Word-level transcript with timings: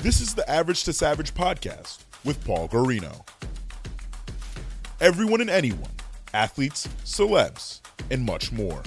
This 0.00 0.20
is 0.20 0.32
the 0.36 0.48
Average 0.48 0.84
to 0.84 0.92
Savage 0.92 1.34
podcast 1.34 2.04
with 2.24 2.44
Paul 2.44 2.68
Garino. 2.68 3.26
Everyone 5.00 5.40
and 5.40 5.50
anyone, 5.50 5.90
athletes, 6.32 6.88
celebs, 7.04 7.80
and 8.08 8.24
much 8.24 8.52
more. 8.52 8.80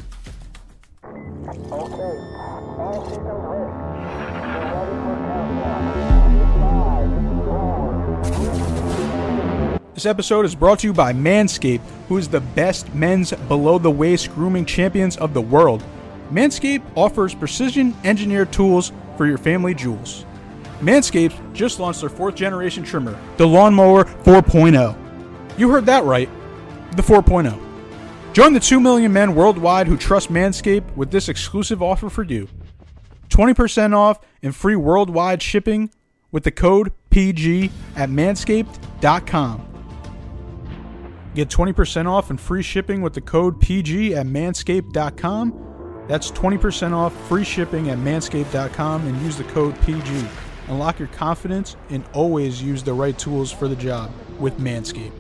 This 9.94 10.06
episode 10.06 10.46
is 10.46 10.56
brought 10.56 10.80
to 10.80 10.88
you 10.88 10.94
by 10.94 11.12
Manscaped, 11.12 11.82
who 12.08 12.18
is 12.18 12.30
the 12.30 12.40
best 12.40 12.96
men's 12.96 13.34
below 13.50 13.78
the 13.78 13.92
waist 13.92 14.34
grooming 14.34 14.64
champions 14.64 15.18
of 15.18 15.34
the 15.34 15.42
world. 15.42 15.84
Manscaped 16.32 16.84
offers 16.96 17.36
precision 17.36 17.94
engineered 18.06 18.54
tools 18.54 18.94
for 19.18 19.26
your 19.26 19.38
family 19.38 19.74
jewels. 19.74 20.26
Manscaped 20.82 21.54
just 21.54 21.80
launched 21.80 22.02
their 22.02 22.10
fourth 22.10 22.36
generation 22.36 22.84
trimmer, 22.84 23.18
the 23.38 23.48
Lawnmower 23.48 24.04
4.0. 24.04 24.98
You 25.58 25.70
heard 25.70 25.86
that 25.86 26.04
right, 26.04 26.30
the 26.96 27.04
4.0. 27.04 27.60
Join 28.34 28.54
the 28.54 28.60
2 28.60 28.80
million 28.80 29.14
men 29.14 29.36
worldwide 29.36 29.88
who 29.88 29.98
trust 29.98 30.30
Manscaped 30.30 30.96
with 30.96 31.12
this 31.12 31.30
exclusive 31.30 31.84
offer 31.84 32.10
for 32.10 32.24
you 32.24 32.48
20% 33.30 33.96
off 33.96 34.20
and 34.42 34.56
free 34.56 34.76
worldwide 34.76 35.42
shipping 35.42 35.92
with 36.32 36.44
the 36.44 36.52
code 36.52 36.92
PG 37.10 37.72
at 37.96 38.10
manscaped.com. 38.10 39.68
Get 41.34 41.50
20% 41.50 42.08
off 42.08 42.30
and 42.30 42.40
free 42.40 42.62
shipping 42.62 43.02
with 43.02 43.14
the 43.14 43.22
code 43.22 43.62
PG 43.62 44.16
at 44.16 44.26
manscaped.com. 44.26 46.06
That's 46.08 46.32
20% 46.32 46.94
off 46.94 47.14
free 47.28 47.44
shipping 47.44 47.90
at 47.90 47.98
manscaped.com 48.00 49.08
and 49.08 49.22
use 49.22 49.38
the 49.38 49.46
code 49.46 49.80
PG. 49.82 50.26
Unlock 50.72 51.00
your 51.00 51.10
confidence 51.10 51.76
and 51.90 52.02
always 52.14 52.64
use 52.64 52.82
the 52.82 52.94
right 52.94 53.20
tools 53.20 53.52
for 53.52 53.68
the 53.68 53.76
job 53.76 54.10
with 54.40 54.58
Manscaped. 54.58 55.12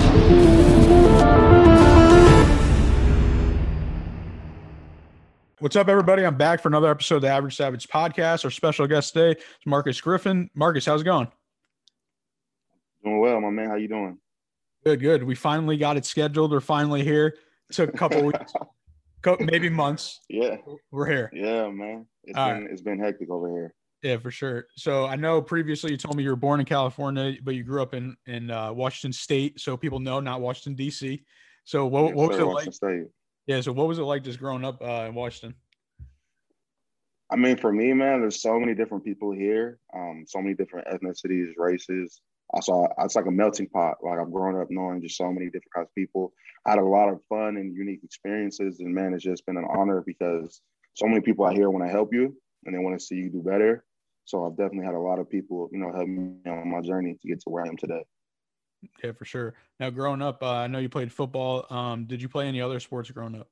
What's 5.59 5.75
up, 5.75 5.89
everybody? 5.89 6.25
I'm 6.25 6.37
back 6.37 6.61
for 6.61 6.69
another 6.69 6.89
episode 6.89 7.17
of 7.17 7.21
the 7.23 7.27
Average 7.27 7.57
Savage 7.57 7.85
podcast. 7.89 8.45
Our 8.45 8.49
special 8.49 8.87
guest 8.87 9.11
today 9.13 9.37
is 9.37 9.65
Marcus 9.65 9.99
Griffin. 9.99 10.49
Marcus, 10.55 10.85
how's 10.85 11.01
it 11.01 11.03
going? 11.03 11.27
Doing 13.03 13.19
well, 13.19 13.41
my 13.41 13.49
man. 13.49 13.67
How 13.69 13.75
you 13.75 13.89
doing? 13.89 14.19
Good, 14.85 15.01
good. 15.01 15.21
We 15.21 15.35
finally 15.35 15.75
got 15.75 15.97
it 15.97 16.05
scheduled. 16.05 16.51
We're 16.51 16.61
finally 16.61 17.03
here. 17.03 17.35
It 17.69 17.73
took 17.75 17.93
a 17.93 17.97
couple 17.97 18.23
weeks, 18.23 18.53
maybe 19.41 19.69
months. 19.69 20.21
Yeah, 20.29 20.55
we're 20.91 21.07
here. 21.07 21.29
Yeah, 21.33 21.69
man. 21.69 22.05
It's 22.23 22.37
All 22.37 22.53
been 22.53 22.63
right. 22.63 22.71
it's 22.71 22.81
been 22.81 22.99
hectic 22.99 23.29
over 23.29 23.49
here. 23.49 23.75
Yeah, 24.01 24.17
for 24.17 24.31
sure. 24.31 24.65
So 24.75 25.05
I 25.05 25.15
know 25.15 25.41
previously 25.41 25.91
you 25.91 25.97
told 25.97 26.15
me 26.15 26.23
you 26.23 26.29
were 26.29 26.35
born 26.35 26.59
in 26.59 26.65
California, 26.65 27.35
but 27.43 27.53
you 27.53 27.63
grew 27.63 27.81
up 27.81 27.93
in 27.93 28.15
in 28.25 28.49
uh, 28.49 28.73
Washington 28.73 29.13
State, 29.13 29.59
so 29.59 29.77
people 29.77 29.99
know 29.99 30.19
not 30.19 30.41
Washington 30.41 30.75
D.C. 30.75 31.23
So 31.65 31.85
what, 31.85 32.05
Yes, 32.05 32.15
what 32.15 32.29
was 32.29 32.39
it 32.39 32.43
like? 32.43 32.73
State. 32.73 33.07
Yeah, 33.45 33.61
so 33.61 33.71
what 33.71 33.87
was 33.87 33.99
it 33.99 34.03
like 34.03 34.23
just 34.23 34.39
growing 34.39 34.65
up 34.65 34.81
uh, 34.81 35.05
in 35.07 35.13
Washington? 35.13 35.55
I 37.31 37.35
mean, 37.35 37.57
for 37.57 37.71
me, 37.71 37.93
man, 37.93 38.21
there's 38.21 38.41
so 38.41 38.59
many 38.59 38.73
different 38.73 39.05
people 39.05 39.31
here. 39.31 39.79
Um, 39.95 40.25
so 40.27 40.41
many 40.41 40.55
different 40.55 40.87
ethnicities, 40.87 41.53
races. 41.57 42.21
I 42.53 42.59
saw 42.59 42.87
it's 42.99 43.15
like 43.15 43.27
a 43.27 43.31
melting 43.31 43.69
pot. 43.69 43.97
Like 44.03 44.19
I've 44.19 44.31
grown 44.31 44.59
up 44.59 44.67
knowing 44.69 45.01
just 45.01 45.15
so 45.15 45.31
many 45.31 45.45
different 45.45 45.73
kinds 45.75 45.87
of 45.89 45.95
people. 45.95 46.33
I 46.65 46.71
had 46.71 46.79
a 46.79 46.83
lot 46.83 47.09
of 47.09 47.21
fun 47.29 47.57
and 47.57 47.75
unique 47.75 48.03
experiences, 48.03 48.79
and 48.79 48.93
man, 48.93 49.13
it's 49.13 49.23
just 49.23 49.45
been 49.45 49.57
an 49.57 49.67
honor 49.69 50.03
because 50.05 50.61
so 50.95 51.07
many 51.07 51.21
people 51.21 51.45
out 51.45 51.53
here 51.53 51.69
want 51.69 51.85
to 51.85 51.91
help 51.91 52.13
you 52.13 52.35
and 52.65 52.75
they 52.75 52.79
want 52.79 52.99
to 52.99 53.05
see 53.05 53.15
you 53.15 53.29
do 53.29 53.41
better. 53.41 53.85
So 54.31 54.45
I've 54.45 54.55
definitely 54.55 54.85
had 54.85 54.95
a 54.95 54.99
lot 54.99 55.19
of 55.19 55.29
people, 55.29 55.69
you 55.73 55.79
know, 55.79 55.91
help 55.91 56.07
me 56.07 56.35
on 56.47 56.71
my 56.71 56.79
journey 56.79 57.17
to 57.21 57.27
get 57.27 57.41
to 57.41 57.49
where 57.49 57.65
I 57.65 57.67
am 57.67 57.75
today. 57.75 58.01
Yeah, 59.03 59.11
for 59.11 59.25
sure. 59.25 59.55
Now, 59.77 59.89
growing 59.89 60.21
up, 60.21 60.41
uh, 60.41 60.53
I 60.53 60.67
know 60.67 60.79
you 60.79 60.87
played 60.87 61.11
football. 61.11 61.65
Um, 61.69 62.05
did 62.05 62.21
you 62.21 62.29
play 62.29 62.47
any 62.47 62.61
other 62.61 62.79
sports 62.79 63.11
growing 63.11 63.35
up? 63.35 63.49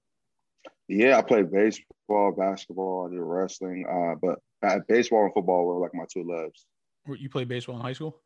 Yeah, 0.87 1.17
I 1.17 1.21
played 1.21 1.51
baseball, 1.51 2.31
basketball, 2.31 3.07
I 3.07 3.13
did 3.13 3.19
wrestling, 3.19 3.85
uh, 3.87 4.15
but 4.21 4.39
uh, 4.65 4.79
baseball 4.87 5.25
and 5.25 5.33
football 5.33 5.65
were 5.65 5.79
like 5.79 5.93
my 5.93 6.05
two 6.11 6.23
loves. 6.23 6.65
You 7.05 7.29
played 7.29 7.49
baseball 7.49 7.75
in 7.75 7.81
high 7.81 7.93
school? 7.93 8.21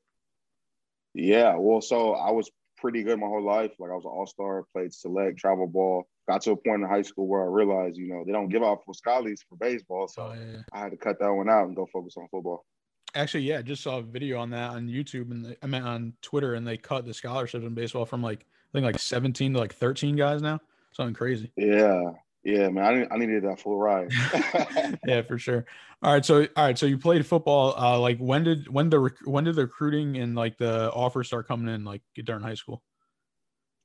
Yeah, 1.15 1.55
well, 1.57 1.81
so 1.81 2.13
I 2.13 2.31
was 2.31 2.51
pretty 2.77 3.01
good 3.01 3.19
my 3.19 3.27
whole 3.27 3.43
life. 3.43 3.71
Like 3.79 3.89
I 3.89 3.95
was 3.95 4.05
an 4.05 4.11
all 4.11 4.27
star, 4.27 4.65
played 4.73 4.93
select, 4.93 5.39
travel 5.39 5.67
ball. 5.67 6.07
Got 6.28 6.41
to 6.44 6.51
a 6.51 6.56
point 6.56 6.81
in 6.81 6.88
high 6.88 7.01
school 7.01 7.28
where 7.28 7.41
I 7.41 7.47
realized, 7.47 7.97
you 7.97 8.07
know, 8.07 8.23
they 8.25 8.31
don't 8.31 8.47
give 8.47 8.63
out 8.63 8.84
for 8.85 8.94
scholars 8.94 9.41
for 9.50 9.57
baseball, 9.57 10.07
so 10.07 10.31
Oh, 10.31 10.34
yeah. 10.34 10.61
I 10.72 10.79
had 10.79 10.91
to 10.91 10.97
cut 10.97 11.19
that 11.19 11.34
one 11.34 11.50
out 11.50 11.67
and 11.67 11.75
go 11.75 11.85
focus 11.91 12.16
on 12.17 12.28
football. 12.31 12.66
Actually, 13.13 13.44
yeah, 13.44 13.59
I 13.59 13.61
just 13.61 13.84
saw 13.84 14.00
a 14.00 14.01
video 14.01 14.39
on 14.39 14.50
that 14.51 14.72
on 14.72 14.88
YouTube 14.88 15.29
and 15.31 15.45
they, 15.45 15.57
I 15.62 15.67
mean 15.67 15.83
on 15.83 16.13
Twitter, 16.22 16.56
and 16.56 16.66
they 16.66 16.78
cut 16.78 17.06
the 17.06 17.13
scholarships 17.13 17.66
in 17.66 17.73
baseball 17.73 18.06
from 18.06 18.23
like 18.23 18.39
I 18.41 18.72
think 18.73 18.85
like 18.85 18.97
17 19.00 19.53
to 19.53 19.59
like 19.59 19.75
13 19.75 20.16
guys 20.16 20.41
now. 20.41 20.59
Something 20.94 21.13
crazy. 21.13 21.51
Yeah, 21.57 22.01
yeah, 22.44 22.69
man, 22.69 22.85
I, 22.85 22.94
need- 22.95 23.07
I 23.12 23.17
needed 23.17 23.44
that 23.44 23.59
full 23.59 23.78
ride. 23.78 24.12
yeah, 25.06 25.22
for 25.23 25.38
sure. 25.38 25.66
All 26.01 26.13
right, 26.13 26.25
so 26.25 26.47
all 26.56 26.66
right, 26.66 26.78
so 26.78 26.85
you 26.85 26.97
played 26.97 27.25
football. 27.25 27.75
Uh, 27.78 28.00
like 28.00 28.17
when 28.17 28.44
did 28.45 28.67
when 28.67 28.89
the 28.89 29.00
rec- 29.00 29.25
when 29.25 29.44
did 29.44 29.56
the 29.56 29.63
recruiting 29.63 30.17
and 30.17 30.35
like 30.35 30.57
the 30.57 30.91
offers 30.91 31.28
start 31.28 31.47
coming 31.47 31.73
in 31.73 31.83
like 31.83 32.01
during 32.23 32.41
high 32.41 32.56
school? 32.56 32.81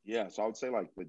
Yeah, 0.05 0.29
so 0.29 0.43
I 0.43 0.47
would 0.47 0.57
say 0.57 0.71
like 0.71 0.89
the 0.97 1.07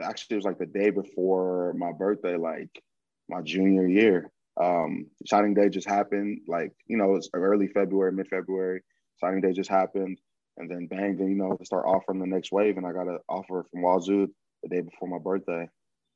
actually 0.00 0.34
it 0.34 0.36
was 0.36 0.44
like 0.44 0.58
the 0.58 0.66
day 0.66 0.90
before 0.90 1.74
my 1.74 1.92
birthday, 1.92 2.36
like 2.36 2.82
my 3.28 3.42
junior 3.42 3.86
year. 3.86 4.30
Um, 4.60 5.06
signing 5.26 5.54
day 5.54 5.68
just 5.70 5.88
happened, 5.88 6.42
like 6.46 6.72
you 6.86 6.96
know, 6.96 7.16
it's 7.16 7.28
early 7.34 7.68
February, 7.68 8.12
mid 8.12 8.28
February. 8.28 8.82
Signing 9.18 9.40
day 9.40 9.52
just 9.52 9.70
happened, 9.70 10.18
and 10.58 10.70
then 10.70 10.86
bang, 10.86 11.16
then 11.16 11.28
you 11.28 11.36
know, 11.36 11.56
they 11.58 11.64
start 11.64 11.86
offering 11.86 12.20
the 12.20 12.26
next 12.26 12.52
wave, 12.52 12.76
and 12.76 12.86
I 12.86 12.92
got 12.92 13.08
an 13.08 13.18
offer 13.28 13.64
from 13.70 13.82
Wazoo 13.82 14.28
the 14.62 14.68
day 14.68 14.80
before 14.80 15.08
my 15.08 15.18
birthday. 15.18 15.68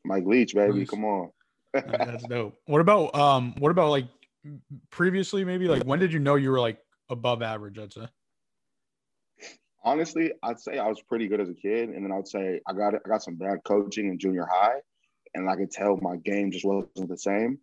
Mike 0.04 0.24
Leach, 0.26 0.54
baby, 0.54 0.80
Nice. 0.80 0.90
come 0.90 1.04
on. 1.04 1.30
That's 1.72 2.24
dope. 2.26 2.54
What 2.66 2.80
about 2.80 3.14
um? 3.14 3.54
What 3.58 3.70
about 3.70 3.90
like 3.90 4.06
previously? 4.90 5.44
Maybe 5.44 5.68
like 5.68 5.84
when 5.84 5.98
did 5.98 6.12
you 6.12 6.18
know 6.18 6.36
you 6.36 6.50
were 6.50 6.60
like 6.60 6.78
above 7.08 7.42
average? 7.42 7.78
I'd 7.78 7.92
say. 7.92 8.06
Honestly, 9.86 10.32
I'd 10.42 10.58
say 10.58 10.78
I 10.78 10.88
was 10.88 11.00
pretty 11.00 11.28
good 11.28 11.40
as 11.40 11.48
a 11.48 11.54
kid, 11.54 11.90
and 11.90 12.04
then 12.04 12.10
I'd 12.10 12.26
say 12.26 12.60
I 12.66 12.72
got 12.72 12.94
I 12.94 13.08
got 13.08 13.22
some 13.22 13.36
bad 13.36 13.58
coaching 13.64 14.08
in 14.08 14.18
junior 14.18 14.44
high, 14.50 14.80
and 15.34 15.48
I 15.48 15.54
could 15.54 15.70
tell 15.70 15.96
my 16.02 16.16
game 16.16 16.50
just 16.50 16.64
wasn't 16.64 17.08
the 17.08 17.16
same. 17.16 17.58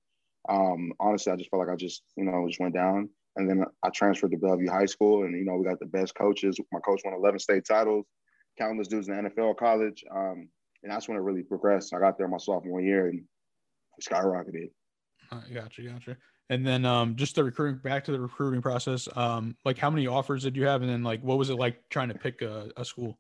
Um, 0.48 0.94
honestly, 1.02 1.34
I 1.34 1.36
just 1.36 1.50
felt 1.50 1.68
like 1.68 1.74
I 1.74 1.76
just 1.76 2.02
you 2.16 2.24
know 2.24 2.48
just 2.48 2.62
went 2.62 2.74
down, 2.74 3.10
and 3.36 3.50
then 3.50 3.66
I 3.84 3.90
transferred 3.90 4.32
to 4.32 4.38
Bellevue 4.38 4.70
High 4.70 4.86
School, 4.86 5.24
and 5.26 5.38
you 5.38 5.44
know 5.44 5.58
we 5.58 5.66
got 5.66 5.82
the 5.82 5.86
best 5.86 6.16
coaches. 6.16 6.58
My 6.72 6.80
coach 6.80 7.02
won 7.04 7.14
11 7.14 7.40
state 7.40 7.66
titles, 7.66 8.06
countless 8.58 8.88
dudes 8.88 9.10
in 9.10 9.22
the 9.22 9.30
NFL, 9.30 9.58
college, 9.58 10.06
um, 10.10 10.48
and 10.82 10.94
that's 10.94 11.10
when 11.10 11.18
it 11.18 11.22
really 11.22 11.44
progressed. 11.44 11.94
I 11.94 12.00
got 12.00 12.18
there 12.18 12.30
my 12.30 12.38
sophomore 12.38 12.80
year 12.80 13.10
and 13.10 13.26
skyrocketed. 14.02 14.70
Gotcha, 15.54 15.82
gotcha. 15.82 16.18
And 16.50 16.66
then 16.66 16.86
um, 16.86 17.16
just 17.16 17.36
the 17.36 17.44
recruiting 17.44 17.80
back 17.80 18.04
to 18.06 18.12
the 18.12 18.20
recruiting 18.20 18.62
process. 18.62 19.08
Um, 19.16 19.56
like 19.64 19.78
how 19.78 19.90
many 19.90 20.08
offers 20.08 20.44
did 20.44 20.56
you 20.56 20.66
have, 20.66 20.82
and 20.82 20.90
then 20.90 21.04
like 21.04 21.22
what 21.22 21.38
was 21.38 21.50
it 21.50 21.56
like 21.56 21.78
trying 21.90 22.10
to 22.10 22.16
pick 22.16 22.42
a, 22.42 22.70
a 22.78 22.86
school? 22.86 23.18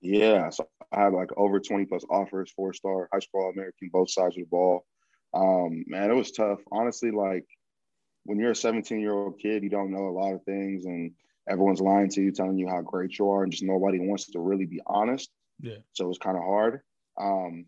Yeah, 0.00 0.48
so 0.50 0.68
I 0.92 1.02
had 1.02 1.12
like 1.12 1.30
over 1.36 1.60
20 1.60 1.84
plus 1.86 2.04
offers, 2.08 2.50
four 2.52 2.72
star, 2.72 3.08
high 3.12 3.18
school 3.18 3.50
American, 3.50 3.90
both 3.92 4.10
sides 4.10 4.36
of 4.36 4.42
the 4.42 4.48
ball. 4.48 4.86
Um, 5.34 5.84
man, 5.86 6.10
it 6.10 6.14
was 6.14 6.30
tough. 6.30 6.60
Honestly, 6.72 7.10
like 7.10 7.46
when 8.24 8.38
you're 8.38 8.52
a 8.52 8.56
17 8.56 9.00
year 9.00 9.12
old 9.12 9.38
kid, 9.38 9.62
you 9.62 9.68
don't 9.68 9.92
know 9.92 10.08
a 10.08 10.16
lot 10.18 10.34
of 10.34 10.42
things, 10.44 10.84
and 10.86 11.12
everyone's 11.48 11.80
lying 11.80 12.08
to 12.10 12.22
you, 12.22 12.32
telling 12.32 12.58
you 12.58 12.68
how 12.68 12.80
great 12.80 13.18
you 13.18 13.28
are, 13.30 13.42
and 13.42 13.52
just 13.52 13.64
nobody 13.64 13.98
wants 13.98 14.30
to 14.30 14.40
really 14.40 14.66
be 14.66 14.80
honest. 14.86 15.30
Yeah. 15.60 15.78
So 15.92 16.06
it 16.06 16.08
was 16.08 16.18
kind 16.18 16.36
of 16.36 16.42
hard. 16.44 16.80
Um, 17.20 17.66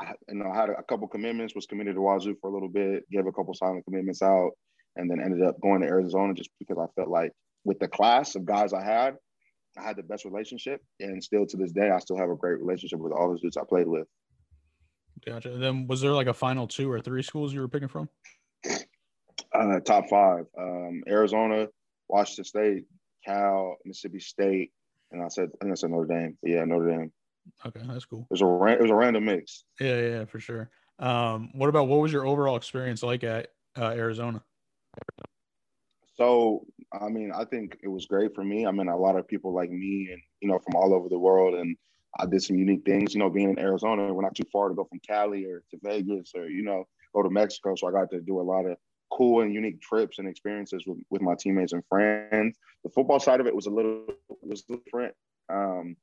I, 0.00 0.12
you 0.28 0.34
know, 0.34 0.50
I 0.50 0.56
had 0.56 0.70
a 0.70 0.82
couple 0.82 1.06
commitments, 1.08 1.54
was 1.54 1.66
committed 1.66 1.94
to 1.94 2.00
Wazoo 2.00 2.36
for 2.40 2.50
a 2.50 2.52
little 2.52 2.68
bit, 2.68 3.08
gave 3.10 3.26
a 3.26 3.32
couple 3.32 3.54
silent 3.54 3.84
commitments 3.84 4.22
out, 4.22 4.50
and 4.96 5.10
then 5.10 5.20
ended 5.20 5.42
up 5.42 5.60
going 5.60 5.82
to 5.82 5.86
Arizona 5.86 6.34
just 6.34 6.50
because 6.58 6.78
I 6.78 6.86
felt 6.94 7.08
like 7.08 7.32
with 7.64 7.78
the 7.78 7.88
class 7.88 8.34
of 8.34 8.44
guys 8.44 8.72
I 8.72 8.82
had, 8.82 9.16
I 9.78 9.82
had 9.82 9.96
the 9.96 10.02
best 10.02 10.24
relationship, 10.24 10.80
and 11.00 11.22
still 11.22 11.46
to 11.46 11.56
this 11.56 11.72
day, 11.72 11.90
I 11.90 11.98
still 11.98 12.18
have 12.18 12.30
a 12.30 12.36
great 12.36 12.60
relationship 12.60 12.98
with 12.98 13.12
all 13.12 13.32
the 13.32 13.38
dudes 13.38 13.56
I 13.56 13.62
played 13.68 13.88
with. 13.88 14.06
Gotcha. 15.24 15.52
And 15.52 15.62
then 15.62 15.86
was 15.86 16.00
there 16.00 16.12
like 16.12 16.26
a 16.26 16.34
final 16.34 16.66
two 16.66 16.90
or 16.90 17.00
three 17.00 17.22
schools 17.22 17.52
you 17.52 17.60
were 17.60 17.68
picking 17.68 17.88
from? 17.88 18.08
Uh, 19.52 19.80
top 19.80 20.08
five: 20.08 20.46
um, 20.58 21.02
Arizona, 21.08 21.68
Washington 22.08 22.44
State, 22.44 22.84
Cal, 23.24 23.76
Mississippi 23.84 24.20
State, 24.20 24.72
and 25.12 25.22
I 25.22 25.28
said 25.28 25.48
I 25.54 25.64
think 25.64 25.72
I 25.72 25.74
said 25.74 25.90
Notre 25.90 26.06
Dame. 26.06 26.36
But 26.42 26.50
yeah, 26.50 26.64
Notre 26.64 26.90
Dame. 26.90 27.12
Okay, 27.66 27.80
that's 27.86 28.04
cool. 28.04 28.26
It 28.30 28.40
was 28.40 28.42
a 28.42 28.72
it 28.72 28.80
was 28.80 28.90
a 28.90 28.94
random 28.94 29.24
mix. 29.24 29.64
Yeah, 29.80 30.00
yeah, 30.00 30.24
for 30.24 30.40
sure. 30.40 30.70
Um, 30.98 31.50
what 31.54 31.68
about 31.68 31.88
what 31.88 32.00
was 32.00 32.12
your 32.12 32.26
overall 32.26 32.56
experience 32.56 33.02
like 33.02 33.24
at 33.24 33.48
uh, 33.76 33.90
Arizona? 33.90 34.42
So, 36.16 36.66
I 36.92 37.08
mean, 37.08 37.32
I 37.34 37.44
think 37.44 37.78
it 37.82 37.88
was 37.88 38.06
great 38.06 38.34
for 38.34 38.44
me. 38.44 38.66
I 38.66 38.70
mean, 38.70 38.88
a 38.88 38.96
lot 38.96 39.16
of 39.16 39.26
people 39.26 39.52
like 39.52 39.70
me 39.70 40.08
and, 40.12 40.20
you 40.40 40.48
know, 40.48 40.60
from 40.60 40.76
all 40.76 40.94
over 40.94 41.08
the 41.08 41.18
world. 41.18 41.54
And 41.54 41.76
I 42.18 42.26
did 42.26 42.42
some 42.42 42.56
unique 42.56 42.84
things, 42.84 43.14
you 43.14 43.18
know, 43.18 43.30
being 43.30 43.50
in 43.50 43.58
Arizona, 43.58 44.14
we're 44.14 44.22
not 44.22 44.36
too 44.36 44.46
far 44.52 44.68
to 44.68 44.74
go 44.74 44.84
from 44.84 45.00
Cali 45.00 45.44
or 45.44 45.64
to 45.70 45.78
Vegas 45.82 46.32
or, 46.36 46.48
you 46.48 46.62
know, 46.62 46.84
go 47.14 47.22
to 47.22 47.30
Mexico. 47.30 47.74
So 47.74 47.88
I 47.88 47.92
got 47.92 48.10
to 48.10 48.20
do 48.20 48.40
a 48.40 48.42
lot 48.42 48.64
of 48.64 48.76
cool 49.10 49.42
and 49.42 49.52
unique 49.52 49.80
trips 49.80 50.18
and 50.18 50.28
experiences 50.28 50.84
with, 50.86 50.98
with 51.10 51.22
my 51.22 51.34
teammates 51.34 51.72
and 51.72 51.82
friends. 51.88 52.56
The 52.84 52.90
football 52.90 53.18
side 53.18 53.40
of 53.40 53.46
it 53.46 53.54
was 53.54 53.66
a 53.66 53.70
little 53.70 54.06
was 54.40 54.62
different. 54.62 55.14
Um, 55.48 55.96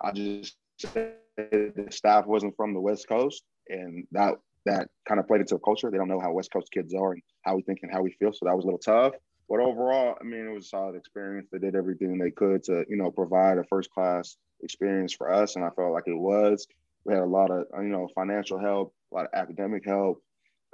I 0.00 0.10
just 0.10 0.56
the 0.78 1.86
staff 1.90 2.26
wasn't 2.26 2.56
from 2.56 2.74
the 2.74 2.80
West 2.80 3.08
Coast, 3.08 3.42
and 3.68 4.06
that 4.12 4.34
that 4.64 4.88
kind 5.08 5.18
of 5.18 5.26
played 5.26 5.40
into 5.40 5.54
the 5.54 5.60
culture. 5.60 5.90
They 5.90 5.98
don't 5.98 6.08
know 6.08 6.20
how 6.20 6.32
West 6.32 6.52
Coast 6.52 6.70
kids 6.72 6.94
are 6.94 7.12
and 7.12 7.22
how 7.42 7.56
we 7.56 7.62
think 7.62 7.80
and 7.82 7.92
how 7.92 8.02
we 8.02 8.12
feel. 8.12 8.32
So 8.32 8.46
that 8.46 8.54
was 8.54 8.64
a 8.64 8.66
little 8.66 8.78
tough. 8.78 9.14
But 9.48 9.60
overall, 9.60 10.16
I 10.20 10.24
mean, 10.24 10.46
it 10.46 10.54
was 10.54 10.66
a 10.66 10.68
solid 10.68 10.96
experience. 10.96 11.48
They 11.50 11.58
did 11.58 11.74
everything 11.74 12.16
they 12.16 12.30
could 12.30 12.62
to, 12.64 12.84
you 12.88 12.96
know, 12.96 13.10
provide 13.10 13.58
a 13.58 13.64
first 13.64 13.90
class 13.90 14.36
experience 14.62 15.12
for 15.12 15.32
us. 15.32 15.56
And 15.56 15.64
I 15.64 15.70
felt 15.70 15.92
like 15.92 16.04
it 16.06 16.16
was. 16.16 16.66
We 17.04 17.12
had 17.12 17.22
a 17.22 17.26
lot 17.26 17.50
of, 17.50 17.66
you 17.78 17.88
know, 17.88 18.08
financial 18.14 18.58
help, 18.58 18.94
a 19.12 19.16
lot 19.16 19.24
of 19.24 19.30
academic 19.34 19.84
help. 19.84 20.22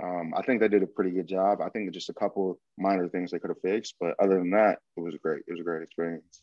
Um, 0.02 0.32
I 0.36 0.42
think 0.42 0.60
they 0.60 0.68
did 0.68 0.82
a 0.82 0.86
pretty 0.86 1.10
good 1.10 1.26
job. 1.26 1.60
I 1.60 1.70
think 1.70 1.90
just 1.92 2.10
a 2.10 2.14
couple 2.14 2.60
minor 2.78 3.08
things 3.08 3.30
they 3.30 3.38
could 3.38 3.50
have 3.50 3.60
fixed. 3.62 3.94
But 3.98 4.14
other 4.20 4.38
than 4.38 4.50
that, 4.50 4.78
it 4.96 5.00
was 5.00 5.16
great. 5.22 5.42
It 5.48 5.52
was 5.52 5.60
a 5.60 5.64
great 5.64 5.82
experience. 5.82 6.42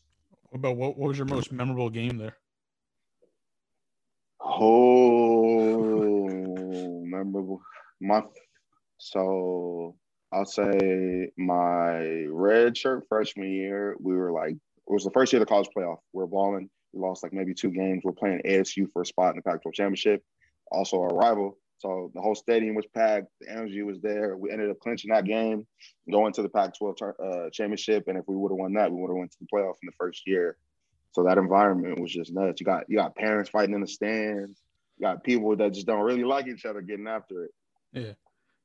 What 0.50 0.58
about 0.58 0.76
what, 0.76 0.98
what 0.98 1.08
was 1.08 1.16
your 1.16 1.26
most 1.26 1.52
memorable 1.52 1.88
game 1.88 2.18
there? 2.18 2.36
Oh, 4.48 5.76
memorable. 7.04 7.60
My 8.00 8.22
so 8.98 9.96
I'll 10.32 10.44
say 10.44 11.30
my 11.36 12.24
red 12.30 12.76
shirt 12.76 13.04
freshman 13.08 13.50
year, 13.50 13.96
we 14.00 14.14
were 14.14 14.32
like, 14.32 14.52
it 14.52 14.60
was 14.86 15.04
the 15.04 15.10
first 15.10 15.32
year 15.32 15.42
of 15.42 15.48
the 15.48 15.50
college 15.50 15.68
playoff. 15.76 15.98
We 16.12 16.22
are 16.22 16.28
balling. 16.28 16.70
We 16.92 17.00
lost 17.00 17.22
like 17.22 17.32
maybe 17.32 17.54
two 17.54 17.70
games. 17.70 18.02
We're 18.04 18.12
playing 18.12 18.42
ASU 18.46 18.86
for 18.92 19.02
a 19.02 19.06
spot 19.06 19.30
in 19.30 19.36
the 19.36 19.42
Pac 19.42 19.62
12 19.62 19.74
championship, 19.74 20.22
also 20.70 21.00
our 21.00 21.08
rival. 21.08 21.58
So 21.78 22.10
the 22.14 22.22
whole 22.22 22.34
stadium 22.34 22.74
was 22.74 22.86
packed. 22.94 23.26
The 23.40 23.50
energy 23.50 23.82
was 23.82 24.00
there. 24.00 24.36
We 24.36 24.50
ended 24.50 24.70
up 24.70 24.78
clinching 24.80 25.10
that 25.12 25.26
game, 25.26 25.66
going 26.10 26.32
to 26.34 26.42
the 26.42 26.48
Pac 26.48 26.78
12 26.78 26.96
uh, 27.02 27.50
championship. 27.52 28.04
And 28.06 28.16
if 28.16 28.24
we 28.26 28.36
would 28.36 28.50
have 28.50 28.58
won 28.58 28.72
that, 28.74 28.90
we 28.90 29.00
would 29.00 29.10
have 29.10 29.18
went 29.18 29.32
to 29.32 29.38
the 29.40 29.48
playoff 29.52 29.74
in 29.82 29.86
the 29.86 29.92
first 29.98 30.22
year. 30.26 30.56
So 31.16 31.22
that 31.22 31.38
environment 31.38 31.98
was 31.98 32.12
just 32.12 32.30
nuts. 32.30 32.60
You 32.60 32.66
got 32.66 32.84
you 32.90 32.98
got 32.98 33.16
parents 33.16 33.48
fighting 33.48 33.74
in 33.74 33.80
the 33.80 33.86
stands. 33.86 34.60
You 34.98 35.06
got 35.06 35.24
people 35.24 35.56
that 35.56 35.72
just 35.72 35.86
don't 35.86 36.02
really 36.02 36.24
like 36.24 36.46
each 36.46 36.66
other 36.66 36.82
getting 36.82 37.08
after 37.08 37.44
it. 37.44 37.50
Yeah, 37.94 38.12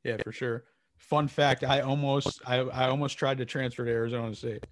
yeah, 0.03 0.17
for 0.21 0.33
sure. 0.33 0.65
Fun 0.97 1.29
fact: 1.29 1.63
I 1.63 1.79
almost 1.79 2.41
I, 2.45 2.57
I 2.57 2.89
almost 2.89 3.17
tried 3.17 3.37
to 3.37 3.45
transfer 3.45 3.85
to 3.85 3.91
Arizona 3.91 4.35
State. 4.35 4.65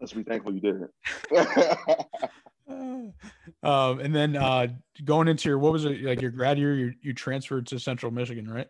Let's 0.00 0.12
be 0.12 0.24
thankful 0.24 0.52
you 0.52 0.60
didn't. 0.60 0.90
um, 3.62 4.00
and 4.00 4.12
then 4.12 4.34
uh, 4.34 4.66
going 5.04 5.28
into 5.28 5.48
your 5.48 5.60
what 5.60 5.72
was 5.72 5.84
it 5.84 6.02
like 6.02 6.22
your 6.22 6.32
grad 6.32 6.58
year? 6.58 6.74
You, 6.74 6.92
you 7.02 7.14
transferred 7.14 7.68
to 7.68 7.78
Central 7.78 8.10
Michigan, 8.10 8.50
right? 8.50 8.66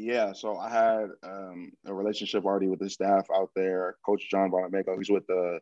Yeah, 0.00 0.32
so 0.32 0.56
I 0.56 0.70
had 0.70 1.08
um, 1.22 1.72
a 1.84 1.92
relationship 1.92 2.46
already 2.46 2.68
with 2.68 2.80
the 2.80 2.88
staff 2.88 3.26
out 3.34 3.50
there. 3.54 3.96
Coach 4.04 4.28
John 4.30 4.50
Bonamego, 4.50 4.96
he's 4.96 5.10
with 5.10 5.26
the 5.26 5.60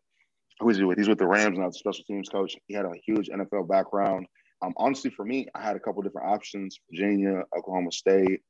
who 0.61 0.71
is 0.71 0.77
he 0.77 0.85
with? 0.85 0.97
He's 0.97 1.09
with 1.09 1.19
the 1.19 1.27
Rams 1.27 1.59
now, 1.59 1.67
the 1.67 1.75
special 1.75 2.05
teams 2.05 2.29
coach. 2.29 2.55
He 2.69 2.75
had 2.75 2.85
a 2.85 2.93
huge 3.05 3.29
NFL 3.29 3.69
background. 3.69 4.27
Um, 4.63 4.75
honestly, 4.77 5.11
for 5.11 5.25
me, 5.25 5.49
I 5.57 5.63
had 5.63 5.75
a 5.75 5.81
couple 5.81 6.03
different 6.03 6.29
options: 6.29 6.79
Virginia, 6.89 7.43
Oklahoma 7.57 7.91
State, 7.91 8.43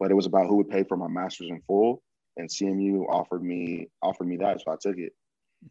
but 0.00 0.10
it 0.10 0.14
was 0.14 0.24
about 0.24 0.46
who 0.46 0.56
would 0.56 0.70
pay 0.70 0.82
for 0.82 0.96
my 0.96 1.08
master's 1.08 1.50
in 1.50 1.60
full. 1.66 2.02
And 2.38 2.48
CMU 2.48 3.04
offered 3.10 3.44
me 3.44 3.88
offered 4.02 4.28
me 4.28 4.38
that, 4.38 4.62
so 4.62 4.72
I 4.72 4.76
took 4.80 4.96
it. 4.96 5.12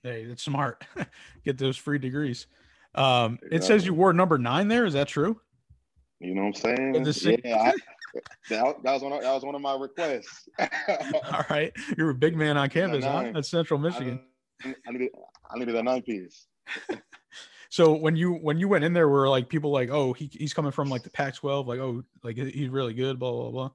Hey, 0.04 0.26
that's 0.26 0.44
smart. 0.44 0.86
Get 1.46 1.58
those 1.58 1.78
free 1.78 1.98
degrees. 1.98 2.46
Um, 2.94 3.40
exactly. 3.42 3.58
It 3.58 3.64
says 3.64 3.86
you 3.88 3.96
wore 3.96 4.14
number 4.14 4.38
nine 4.38 4.68
there. 4.68 4.86
Is 4.86 4.94
that 4.94 5.08
true? 5.08 5.42
You 6.20 6.36
know 6.36 6.44
what 6.44 6.64
I'm 6.64 7.04
saying? 7.04 7.40
Yeah, 7.44 7.58
I, 7.58 7.74
that, 8.50 8.76
that, 8.84 8.94
was 8.94 9.02
one 9.02 9.14
of, 9.14 9.22
that 9.22 9.34
was 9.34 9.44
one 9.44 9.56
of 9.56 9.62
my 9.62 9.76
requests. 9.76 10.48
All 10.60 11.46
right, 11.50 11.72
you're 11.98 12.10
a 12.10 12.16
big 12.16 12.36
man 12.36 12.58
on 12.58 12.70
campus, 12.70 13.06
huh? 13.06 13.32
At 13.36 13.46
Central 13.46 13.80
Michigan. 13.80 14.20
I, 14.64 14.76
I 14.88 14.92
needed 14.92 15.10
I 15.54 15.60
needed 15.60 15.76
a 15.76 15.84
nine 15.84 16.02
piece. 16.02 16.48
So 17.72 17.94
when 17.94 18.18
you 18.18 18.34
when 18.34 18.58
you 18.58 18.68
went 18.68 18.84
in 18.84 18.92
there, 18.92 19.08
were 19.08 19.30
like 19.30 19.48
people 19.48 19.72
like, 19.72 19.90
oh, 19.90 20.12
he, 20.12 20.30
he's 20.34 20.54
coming 20.54 20.74
from 20.74 20.90
like 20.90 21.04
the 21.04 21.10
Pac-12, 21.10 21.66
like 21.66 21.80
oh, 21.80 22.04
like 22.22 22.36
he's 22.36 22.68
really 22.68 22.94
good, 22.94 23.18
blah 23.18 23.32
blah 23.32 23.50
blah. 23.50 23.70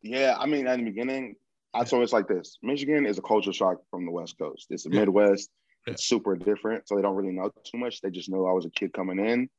Yeah, 0.00 0.36
I 0.38 0.46
mean, 0.46 0.68
at 0.68 0.78
the 0.78 0.84
beginning, 0.84 1.34
I 1.74 1.82
told 1.82 2.04
it's 2.04 2.12
like 2.12 2.28
this: 2.28 2.56
Michigan 2.62 3.04
is 3.04 3.18
a 3.18 3.22
culture 3.22 3.52
shock 3.52 3.78
from 3.90 4.06
the 4.06 4.12
West 4.12 4.38
Coast. 4.38 4.68
It's 4.70 4.84
the 4.84 4.90
yeah. 4.92 5.00
Midwest. 5.00 5.50
Yeah. 5.86 5.94
It's 5.94 6.04
super 6.04 6.36
different, 6.36 6.86
so 6.86 6.94
they 6.94 7.02
don't 7.02 7.16
really 7.16 7.32
know 7.32 7.50
too 7.64 7.78
much. 7.78 8.00
They 8.00 8.10
just 8.10 8.30
know 8.30 8.46
I 8.46 8.52
was 8.52 8.64
a 8.64 8.70
kid 8.70 8.92
coming 8.92 9.18
in. 9.18 9.50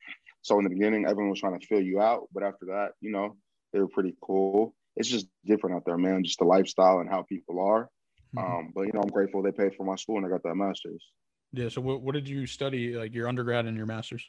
So 0.42 0.58
in 0.58 0.64
the 0.64 0.70
beginning, 0.70 1.06
everyone 1.06 1.32
was 1.32 1.42
trying 1.42 1.60
to 1.60 1.68
fill 1.68 1.82
you 1.82 2.00
out, 2.00 2.30
but 2.34 2.42
after 2.42 2.68
that, 2.68 2.92
you 3.02 3.12
know, 3.12 3.36
they 3.76 3.82
were 3.82 3.90
pretty 3.90 4.16
cool. 4.22 4.74
It's 4.96 5.10
just 5.10 5.28
different 5.46 5.76
out 5.76 5.84
there, 5.86 5.98
man. 5.98 6.24
Just 6.24 6.40
the 6.40 6.46
lifestyle 6.46 7.00
and 7.00 7.10
how 7.10 7.24
people 7.24 7.60
are. 7.60 7.90
Mm-hmm. 8.36 8.40
Um, 8.40 8.72
but 8.74 8.84
you 8.84 8.94
know, 8.94 9.02
I'm 9.02 9.10
grateful 9.10 9.44
they 9.44 9.52
paid 9.52 9.76
for 9.76 9.86
my 9.86 9.96
school 9.96 10.18
and 10.18 10.26
I 10.26 10.30
got 10.30 10.44
that 10.44 10.56
master's. 10.56 11.04
Yeah. 11.52 11.68
So 11.68 11.82
what, 11.82 12.02
what 12.02 12.14
did 12.14 12.28
you 12.28 12.46
study, 12.46 12.94
like 12.94 13.14
your 13.14 13.28
undergrad 13.28 13.66
and 13.66 13.76
your 13.76 13.86
master's? 13.86 14.26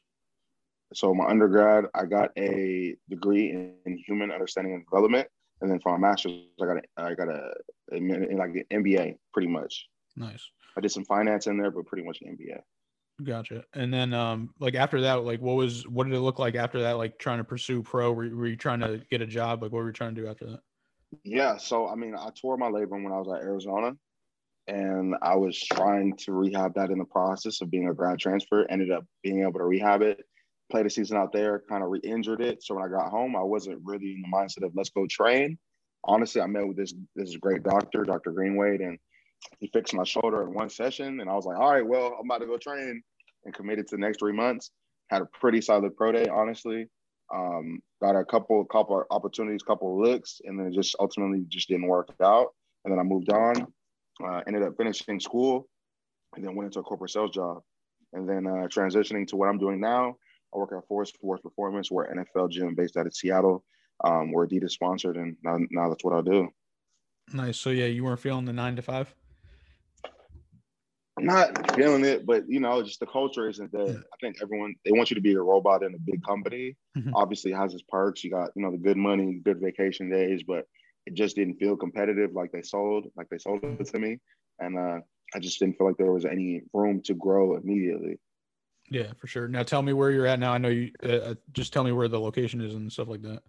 So 0.95 1.15
my 1.15 1.27
undergrad, 1.27 1.85
I 1.95 2.07
got 2.07 2.31
a 2.37 2.97
degree 3.09 3.51
in, 3.51 3.75
in 3.87 3.99
human 3.99 4.33
understanding 4.33 4.75
and 4.75 4.85
development, 4.85 5.29
and 5.61 5.71
then 5.71 5.81
for 5.81 5.97
my 5.97 6.09
master's, 6.09 6.33
I 6.61 6.67
got 6.67 6.77
a, 6.77 6.83
I 6.97 7.15
got 7.15 7.29
a, 7.29 7.51
a 7.93 7.99
like 8.37 8.51
an 8.51 8.65
MBA, 8.73 9.17
pretty 9.33 9.49
much. 9.49 9.87
Nice. 10.17 10.49
I 10.77 10.81
did 10.81 10.93
some 10.93 11.05
finance 11.05 11.47
in 11.49 11.57
there, 11.57 11.73
but 11.73 11.87
pretty 11.87 12.07
much 12.07 12.19
an 12.23 12.37
MBA. 12.37 12.61
Gotcha. 13.25 13.65
And 13.73 13.93
then, 13.93 14.13
um, 14.13 14.51
like 14.61 14.75
after 14.75 15.01
that, 15.03 15.25
like 15.25 15.41
what 15.41 15.57
was 15.57 15.87
what 15.89 16.07
did 16.07 16.15
it 16.15 16.21
look 16.21 16.39
like 16.39 16.55
after 16.55 16.81
that? 16.83 16.99
Like 16.99 17.19
trying 17.19 17.39
to 17.39 17.45
pursue 17.45 17.83
pro? 17.83 18.13
Were, 18.13 18.29
were 18.35 18.47
you 18.47 18.57
trying 18.57 18.81
to 18.81 19.01
get 19.11 19.23
a 19.23 19.27
job? 19.27 19.63
Like 19.63 19.73
what 19.73 19.81
were 19.81 19.87
you 19.87 19.93
trying 19.93 20.15
to 20.15 20.21
do 20.21 20.29
after 20.29 20.47
that? 20.47 20.61
Yeah. 21.25 21.57
So 21.57 21.89
I 21.89 21.95
mean, 21.95 22.15
I 22.15 22.29
tore 22.39 22.59
my 22.59 22.69
labrum 22.69 23.05
when 23.05 23.13
I 23.13 23.19
was 23.19 23.29
at 23.29 23.43
Arizona 23.43 23.97
and 24.67 25.15
I 25.23 25.35
was 25.37 25.59
trying 25.59 26.15
to 26.19 26.33
rehab 26.33 26.75
that 26.75 26.91
in 26.91 26.99
the 26.99 27.05
process 27.05 27.63
of 27.63 27.71
being 27.71 27.89
a 27.89 27.95
grad 27.95 28.19
transfer. 28.19 28.67
Ended 28.69 28.91
up 28.91 29.07
being 29.23 29.43
able 29.43 29.61
to 29.61 29.65
rehab 29.65 30.03
it, 30.03 30.23
played 30.71 30.85
a 30.85 30.91
season 30.91 31.17
out 31.17 31.33
there, 31.33 31.63
kind 31.71 31.83
of 31.83 31.91
re-injured 31.91 32.43
it. 32.43 32.63
So 32.63 32.75
when 32.75 32.85
I 32.85 32.89
got 32.89 33.11
home, 33.11 33.35
I 33.35 33.43
wasn't 33.43 33.81
really 33.83 34.13
in 34.13 34.23
the 34.23 34.29
mindset 34.29 34.67
of 34.67 34.73
let's 34.75 34.91
go 34.91 35.07
train. 35.09 35.57
Honestly, 36.05 36.43
I 36.43 36.47
met 36.47 36.69
with 36.69 36.77
this 36.77 36.93
this 37.15 37.35
great 37.37 37.63
doctor, 37.63 38.05
Dr. 38.05 38.33
Greenwade, 38.33 38.83
and 38.83 38.99
he 39.59 39.69
fixed 39.69 39.95
my 39.95 40.05
shoulder 40.05 40.43
in 40.43 40.53
one 40.53 40.71
session. 40.71 41.21
And 41.21 41.31
I 41.31 41.35
was 41.35 41.47
like, 41.47 41.59
all 41.59 41.73
right, 41.73 41.87
well, 41.87 42.17
I'm 42.19 42.27
about 42.27 42.41
to 42.41 42.47
go 42.47 42.57
train 42.57 43.03
and 43.45 43.55
committed 43.55 43.87
to 43.89 43.97
the 43.97 44.01
next 44.01 44.19
three 44.19 44.33
months. 44.33 44.71
Had 45.11 45.23
a 45.23 45.27
pretty 45.27 45.61
solid 45.61 45.97
pro 45.97 46.13
day, 46.13 46.27
honestly. 46.29 46.87
Um, 47.35 47.81
got 48.01 48.17
a 48.17 48.25
couple 48.25 48.65
couple 48.67 49.03
opportunities, 49.11 49.63
couple 49.63 50.01
looks, 50.01 50.41
and 50.45 50.59
then 50.59 50.73
just 50.73 50.95
ultimately 51.01 51.45
just 51.49 51.69
didn't 51.69 51.87
work 51.87 52.09
out. 52.23 52.49
And 52.85 52.93
then 52.93 53.01
I 53.01 53.03
moved 53.03 53.31
on 53.31 53.67
uh, 54.25 54.41
ended 54.47 54.63
up 54.63 54.77
finishing 54.77 55.21
school 55.21 55.69
and 56.35 56.45
then 56.45 56.55
went 56.55 56.67
into 56.67 56.81
a 56.81 56.83
corporate 56.83 57.11
sales 57.11 57.31
job 57.31 57.63
and 58.13 58.29
then 58.29 58.47
uh, 58.47 58.67
transitioning 58.69 59.27
to 59.29 59.37
what 59.37 59.49
I'm 59.49 59.59
doing 59.59 59.81
now. 59.81 60.17
I 60.55 60.59
work 60.59 60.71
at 60.77 60.87
Forest 60.87 61.19
Force 61.21 61.41
Performance. 61.41 61.91
We're 61.91 62.09
NFL 62.09 62.51
gym 62.51 62.75
based 62.75 62.97
out 62.97 63.07
of 63.07 63.15
Seattle. 63.15 63.65
Um, 64.05 64.31
we're 64.31 64.47
Adidas 64.47 64.71
sponsored, 64.71 65.17
and 65.17 65.37
now, 65.43 65.59
now 65.71 65.89
that's 65.89 66.05
what 66.05 66.15
I 66.15 66.23
do. 66.23 66.49
Nice. 67.33 67.59
So 67.59 67.71
yeah, 67.71 67.87
you 67.87 68.05
weren't 68.05 68.21
feeling 68.21 68.45
the 68.45 68.53
nine 68.53 68.77
to 68.77 68.83
five. 68.83 69.15
I'm 71.19 71.25
not 71.25 71.75
feeling 71.75 72.05
it, 72.05 72.27
but 72.27 72.45
you 72.49 72.61
know, 72.61 72.83
just 72.83 73.01
the 73.01 73.07
culture 73.07 73.49
isn't 73.49 73.73
there. 73.73 73.87
Yeah. 73.87 73.93
I 73.95 74.17
think 74.21 74.37
everyone 74.43 74.75
they 74.85 74.93
want 74.93 75.11
you 75.11 75.15
to 75.15 75.23
be 75.23 75.33
a 75.33 75.41
robot 75.41 75.83
in 75.83 75.95
a 75.95 75.99
big 75.99 76.23
company. 76.23 76.77
Mm-hmm. 76.97 77.15
Obviously, 77.15 77.53
it 77.53 77.57
has 77.57 77.73
its 77.73 77.85
perks. 77.89 78.23
You 78.23 78.31
got 78.31 78.51
you 78.55 78.63
know 78.63 78.71
the 78.71 78.77
good 78.77 78.99
money, 78.99 79.41
good 79.43 79.61
vacation 79.61 80.11
days, 80.11 80.43
but 80.43 80.67
it 81.07 81.15
just 81.15 81.37
didn't 81.37 81.55
feel 81.55 81.77
competitive 81.77 82.33
like 82.33 82.53
they 82.53 82.63
sold 82.63 83.07
like 83.17 83.29
they 83.31 83.39
sold 83.39 83.63
it 83.63 83.87
to 83.87 83.99
me 83.99 84.19
and 84.59 84.77
uh, 84.77 84.99
i 85.35 85.39
just 85.39 85.59
didn't 85.59 85.79
feel 85.79 85.87
like 85.87 85.97
there 85.97 86.13
was 86.13 86.25
any 86.25 86.63
room 86.73 87.01
to 87.03 87.15
grow 87.15 87.57
immediately 87.57 88.19
yeah 88.91 89.13
for 89.17 89.27
sure 89.27 89.49
now 89.49 89.63
tell 89.63 89.83
me 89.83 89.93
where 89.93 90.11
you're 90.11 90.27
at 90.27 90.39
now 90.39 90.53
i 90.53 90.59
know 90.59 90.69
you 90.69 90.91
uh, 91.05 91.09
uh, 91.09 91.35
just 91.53 91.73
tell 91.73 91.85
me 91.85 91.93
where 91.93 92.09
the 92.09 92.21
location 92.21 92.61
is 92.61 92.75
and 92.75 92.93
stuff 92.93 93.09
like 93.09 93.23
that 93.23 93.43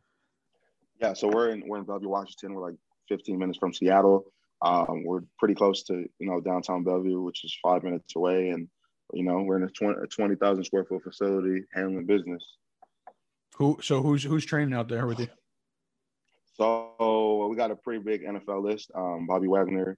yeah 1.01 1.13
so 1.13 1.27
we're 1.27 1.49
in 1.49 1.63
we're 1.67 1.79
in 1.79 1.83
bellevue 1.83 2.07
washington 2.07 2.53
we're 2.53 2.69
like 2.69 2.77
15 3.09 3.37
minutes 3.37 3.57
from 3.57 3.73
seattle 3.73 4.31
um, 4.61 5.03
we're 5.03 5.21
pretty 5.37 5.55
close 5.55 5.83
to 5.83 5.93
you 6.19 6.27
know 6.27 6.39
downtown 6.41 6.83
bellevue 6.83 7.21
which 7.21 7.43
is 7.43 7.57
five 7.61 7.83
minutes 7.83 8.15
away 8.15 8.49
and 8.49 8.67
you 9.13 9.23
know 9.23 9.41
we're 9.43 9.57
in 9.57 9.63
a 9.63 9.69
20 9.69 10.07
20,000 10.07 10.63
square 10.63 10.85
foot 10.85 11.03
facility 11.03 11.63
handling 11.73 12.05
business 12.05 12.43
who 13.55 13.77
so 13.81 14.01
who's 14.01 14.23
who's 14.23 14.45
training 14.45 14.73
out 14.73 14.87
there 14.87 15.05
with 15.05 15.19
you 15.19 15.27
So 16.57 17.47
we 17.49 17.55
got 17.55 17.71
a 17.71 17.75
pretty 17.75 18.03
big 18.03 18.23
NFL 18.23 18.63
list. 18.63 18.91
Um, 18.95 19.27
Bobby 19.27 19.47
Wagner, 19.47 19.97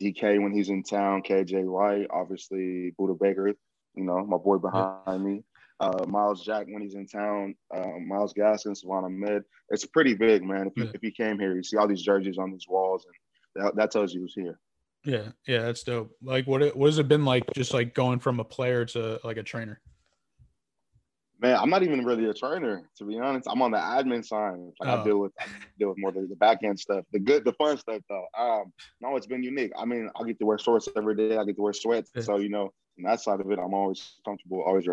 DK 0.00 0.42
when 0.42 0.52
he's 0.52 0.70
in 0.70 0.82
town, 0.82 1.22
KJ 1.22 1.64
Wright, 1.66 2.06
obviously 2.10 2.94
Budda 2.98 3.18
Baker, 3.18 3.48
you 3.94 4.04
know, 4.04 4.24
my 4.24 4.38
boy 4.38 4.58
behind 4.58 5.02
yeah. 5.06 5.18
me. 5.18 5.42
Uh, 5.80 6.04
Myles 6.08 6.44
Jack 6.44 6.66
when 6.68 6.82
he's 6.82 6.94
in 6.94 7.06
town, 7.06 7.54
uh, 7.72 7.98
Myles 8.04 8.34
Gaskin, 8.34 8.76
Salvon 8.76 9.04
Ahmed. 9.04 9.44
It's 9.68 9.86
pretty 9.86 10.14
big, 10.14 10.42
man. 10.42 10.66
If 10.66 10.72
you, 10.76 10.84
yeah. 10.84 10.90
if 10.94 11.02
you 11.04 11.12
came 11.12 11.38
here, 11.38 11.54
you 11.54 11.62
see 11.62 11.76
all 11.76 11.86
these 11.86 12.02
jerseys 12.02 12.38
on 12.38 12.50
these 12.50 12.66
walls, 12.68 13.04
and 13.04 13.14
that, 13.58 13.76
that 13.76 13.90
tells 13.90 14.14
you 14.14 14.22
who's 14.22 14.34
here. 14.34 14.58
Yeah, 15.04 15.28
yeah, 15.46 15.60
that's 15.60 15.82
dope. 15.84 16.10
Like, 16.22 16.46
what 16.46 16.76
what 16.76 16.86
has 16.86 16.98
it 16.98 17.08
been 17.08 17.24
like, 17.24 17.44
just 17.54 17.72
like 17.72 17.94
going 17.94 18.18
from 18.18 18.40
a 18.40 18.44
player 18.44 18.84
to 18.86 19.20
like 19.24 19.36
a 19.36 19.42
trainer? 19.42 19.80
Man, 21.40 21.56
I'm 21.56 21.70
not 21.70 21.84
even 21.84 22.04
really 22.04 22.24
a 22.26 22.34
trainer, 22.34 22.82
to 22.96 23.04
be 23.04 23.16
honest. 23.18 23.46
I'm 23.48 23.62
on 23.62 23.70
the 23.70 23.78
admin 23.78 24.24
side. 24.24 24.58
Like 24.80 24.88
oh. 24.88 25.00
I 25.00 25.04
deal 25.04 25.18
with 25.18 25.32
I 25.38 25.44
deal 25.78 25.90
with 25.90 25.98
more 25.98 26.10
the, 26.10 26.26
the 26.28 26.34
back 26.34 26.64
end 26.64 26.80
stuff. 26.80 27.04
The 27.12 27.20
good, 27.20 27.44
the 27.44 27.52
fun 27.52 27.78
stuff 27.78 28.02
though. 28.08 28.26
Um, 28.36 28.72
no, 29.00 29.14
it's 29.16 29.28
been 29.28 29.44
unique. 29.44 29.70
I 29.78 29.84
mean, 29.84 30.10
I 30.20 30.24
get 30.24 30.40
to 30.40 30.46
wear 30.46 30.58
shorts 30.58 30.88
every 30.96 31.14
day. 31.14 31.36
I 31.36 31.44
get 31.44 31.54
to 31.56 31.62
wear 31.62 31.72
sweats. 31.72 32.10
Yeah. 32.14 32.22
So, 32.22 32.38
you 32.38 32.48
know, 32.48 32.72
on 32.98 33.04
that 33.04 33.20
side 33.20 33.40
of 33.40 33.48
it, 33.52 33.58
I'm 33.60 33.72
always 33.72 34.16
comfortable, 34.24 34.64
always 34.66 34.88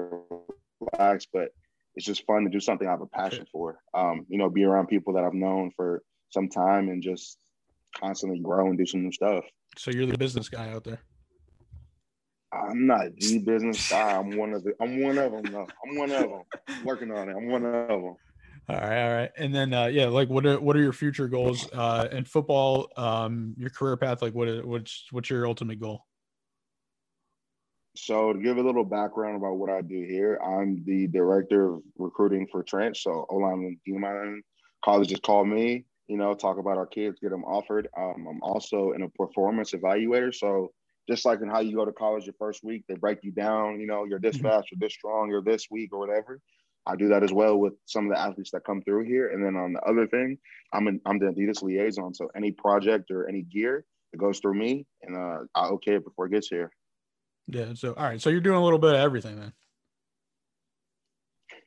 relaxed. 0.79 1.29
But 1.33 1.49
it's 1.95 2.05
just 2.05 2.25
fun 2.27 2.43
to 2.43 2.49
do 2.51 2.59
something 2.59 2.87
I 2.87 2.91
have 2.91 3.01
a 3.01 3.07
passion 3.07 3.47
for. 3.51 3.79
Um, 3.95 4.27
you 4.29 4.37
know, 4.37 4.49
be 4.49 4.65
around 4.65 4.87
people 4.87 5.13
that 5.13 5.23
I've 5.23 5.33
known 5.33 5.71
for 5.75 6.03
some 6.29 6.47
time 6.47 6.89
and 6.89 7.01
just 7.01 7.39
constantly 7.99 8.39
grow 8.39 8.67
and 8.67 8.77
do 8.77 8.85
some 8.85 9.03
new 9.03 9.11
stuff. 9.11 9.43
So 9.77 9.91
you're 9.91 10.05
the 10.05 10.17
business 10.17 10.49
guy 10.49 10.69
out 10.71 10.83
there. 10.83 11.01
I'm 12.53 12.87
not 12.87 13.15
the 13.17 13.39
business 13.39 13.89
guy. 13.89 14.17
I'm 14.17 14.37
one 14.37 14.53
of 14.53 14.63
the. 14.63 14.73
I'm 14.79 15.01
one 15.01 15.17
of 15.17 15.31
them. 15.31 15.43
Though. 15.51 15.67
I'm 15.85 15.97
one 15.97 16.11
of 16.11 16.29
them. 16.29 16.43
working 16.85 17.11
on 17.11 17.29
it. 17.29 17.35
I'm 17.35 17.49
one 17.49 17.65
of 17.65 17.87
them. 17.87 18.15
All 18.67 18.75
right, 18.75 19.03
all 19.03 19.15
right, 19.15 19.31
and 19.37 19.53
then 19.53 19.73
uh, 19.73 19.85
yeah, 19.85 20.07
like 20.07 20.27
what 20.29 20.45
are 20.45 20.59
what 20.59 20.75
are 20.75 20.81
your 20.81 20.93
future 20.93 21.27
goals 21.27 21.69
uh, 21.73 22.07
in 22.11 22.25
football? 22.25 22.89
Um, 22.97 23.53
your 23.57 23.69
career 23.69 23.95
path, 23.95 24.23
like 24.23 24.33
what 24.33 24.47
is, 24.47 24.63
what's 24.63 25.05
what's 25.11 25.29
your 25.29 25.45
ultimate 25.45 25.79
goal? 25.79 26.05
So 27.95 28.33
to 28.33 28.39
give 28.39 28.57
a 28.57 28.61
little 28.61 28.83
background 28.83 29.37
about 29.37 29.57
what 29.57 29.69
I 29.69 29.81
do 29.81 30.01
here, 30.01 30.39
I'm 30.43 30.83
the 30.85 31.07
director 31.07 31.75
of 31.75 31.81
recruiting 31.97 32.47
for 32.51 32.63
Trench. 32.63 33.03
So 33.03 33.25
O-line 33.29 33.77
and 33.85 34.43
colleges 34.83 35.19
call 35.19 35.45
me, 35.45 35.85
you 36.07 36.17
know, 36.17 36.33
talk 36.33 36.57
about 36.57 36.77
our 36.77 36.85
kids, 36.85 37.19
get 37.21 37.31
them 37.31 37.43
offered. 37.43 37.87
Um, 37.97 38.27
I'm 38.29 38.41
also 38.41 38.91
in 38.91 39.01
a 39.01 39.09
performance 39.09 39.71
evaluator. 39.71 40.33
So 40.33 40.71
just 41.09 41.25
like 41.25 41.41
in 41.41 41.49
how 41.49 41.59
you 41.59 41.75
go 41.75 41.85
to 41.85 41.91
college 41.91 42.25
your 42.25 42.35
first 42.37 42.63
week, 42.63 42.83
they 42.87 42.95
break 42.95 43.19
you 43.23 43.31
down, 43.31 43.79
you 43.79 43.87
know, 43.87 44.05
you're 44.05 44.19
this 44.19 44.37
mm-hmm. 44.37 44.47
fast, 44.47 44.67
you're 44.71 44.79
this 44.79 44.93
strong, 44.93 45.29
you're 45.29 45.43
this 45.43 45.67
weak 45.69 45.91
or 45.93 45.99
whatever. 45.99 46.39
I 46.87 46.95
do 46.95 47.07
that 47.09 47.23
as 47.23 47.33
well 47.33 47.57
with 47.57 47.73
some 47.85 48.05
of 48.05 48.15
the 48.15 48.21
athletes 48.21 48.51
that 48.51 48.63
come 48.63 48.81
through 48.81 49.05
here. 49.05 49.29
And 49.29 49.43
then 49.43 49.55
on 49.55 49.73
the 49.73 49.81
other 49.81 50.07
thing, 50.07 50.37
I'm 50.71 50.87
in, 50.87 51.01
I'm 51.05 51.17
the 51.17 51.27
Adidas 51.27 51.63
liaison. 51.63 52.13
So 52.13 52.29
any 52.35 52.51
project 52.51 53.09
or 53.09 53.27
any 53.27 53.41
gear 53.41 53.85
that 54.11 54.17
goes 54.19 54.39
through 54.39 54.55
me 54.55 54.85
and 55.01 55.15
uh, 55.15 55.39
I 55.55 55.67
okay 55.69 55.95
it 55.95 56.05
before 56.05 56.27
it 56.27 56.31
gets 56.31 56.47
here. 56.47 56.71
Yeah. 57.47 57.73
So 57.73 57.93
all 57.93 58.03
right. 58.03 58.21
So 58.21 58.29
you're 58.29 58.41
doing 58.41 58.57
a 58.57 58.63
little 58.63 58.79
bit 58.79 58.93
of 58.93 58.99
everything 58.99 59.39
then. 59.39 59.53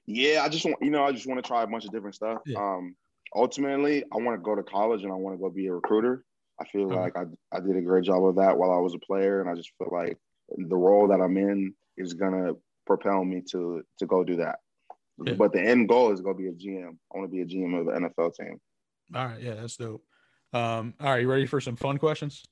Yeah, 0.07 0.43
I 0.43 0.49
just 0.49 0.65
want 0.65 0.79
you 0.81 0.91
know, 0.91 1.05
I 1.05 1.13
just 1.13 1.27
want 1.27 1.43
to 1.43 1.47
try 1.47 1.63
a 1.63 1.67
bunch 1.67 1.85
of 1.85 1.93
different 1.93 2.15
stuff. 2.15 2.39
Yeah. 2.47 2.59
Um 2.59 2.97
ultimately 3.35 4.05
I 4.13 4.17
want 4.17 4.39
to 4.39 4.43
go 4.43 4.55
to 4.55 4.63
college 4.63 5.03
and 5.03 5.13
I 5.13 5.17
want 5.17 5.37
to 5.37 5.41
go 5.41 5.51
be 5.51 5.67
a 5.67 5.75
recruiter. 5.75 6.25
I 6.61 6.65
feel 6.65 6.87
okay. 6.87 6.97
like 6.97 7.17
I, 7.17 7.25
I 7.57 7.61
did 7.61 7.77
a 7.77 7.83
great 7.83 8.05
job 8.05 8.25
of 8.25 8.37
that 8.37 8.57
while 8.59 8.73
I 8.73 8.79
was 8.79 8.95
a 8.95 8.99
player, 8.99 9.41
and 9.41 9.49
I 9.49 9.55
just 9.55 9.71
feel 9.79 9.89
like 9.93 10.17
the 10.57 10.77
role 10.77 11.09
that 11.09 11.21
I'm 11.21 11.37
in 11.37 11.75
is 11.97 12.15
gonna 12.15 12.53
propel 12.87 13.25
me 13.25 13.43
to 13.53 13.83
to 13.99 14.07
go 14.07 14.25
do 14.25 14.37
that. 14.37 14.57
Yeah. 15.23 15.35
But 15.35 15.53
the 15.53 15.61
end 15.61 15.89
goal 15.89 16.13
is 16.13 16.21
gonna 16.21 16.35
be 16.35 16.49
a 16.49 16.53
GM. 16.53 16.97
I 17.15 17.19
want 17.19 17.31
to 17.31 17.37
be 17.37 17.43
a 17.43 17.47
GM 17.47 17.81
of 17.81 17.89
an 17.89 18.11
NFL 18.11 18.35
team. 18.35 18.61
All 19.15 19.27
right, 19.27 19.41
yeah, 19.41 19.55
that's 19.55 19.77
dope. 19.77 20.03
Um, 20.53 20.95
all 21.01 21.11
right, 21.11 21.23
you 21.23 21.31
ready 21.31 21.47
for 21.47 21.61
some 21.61 21.77
fun 21.77 21.99
questions? 21.99 22.43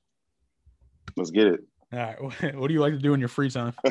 Let's 1.15 1.31
get 1.31 1.47
it. 1.47 1.59
All 1.93 1.99
right, 1.99 2.21
what 2.55 2.67
do 2.67 2.73
you 2.73 2.81
like 2.81 2.93
to 2.93 2.99
do 2.99 3.13
in 3.13 3.19
your 3.19 3.29
free 3.29 3.49
time? 3.49 3.73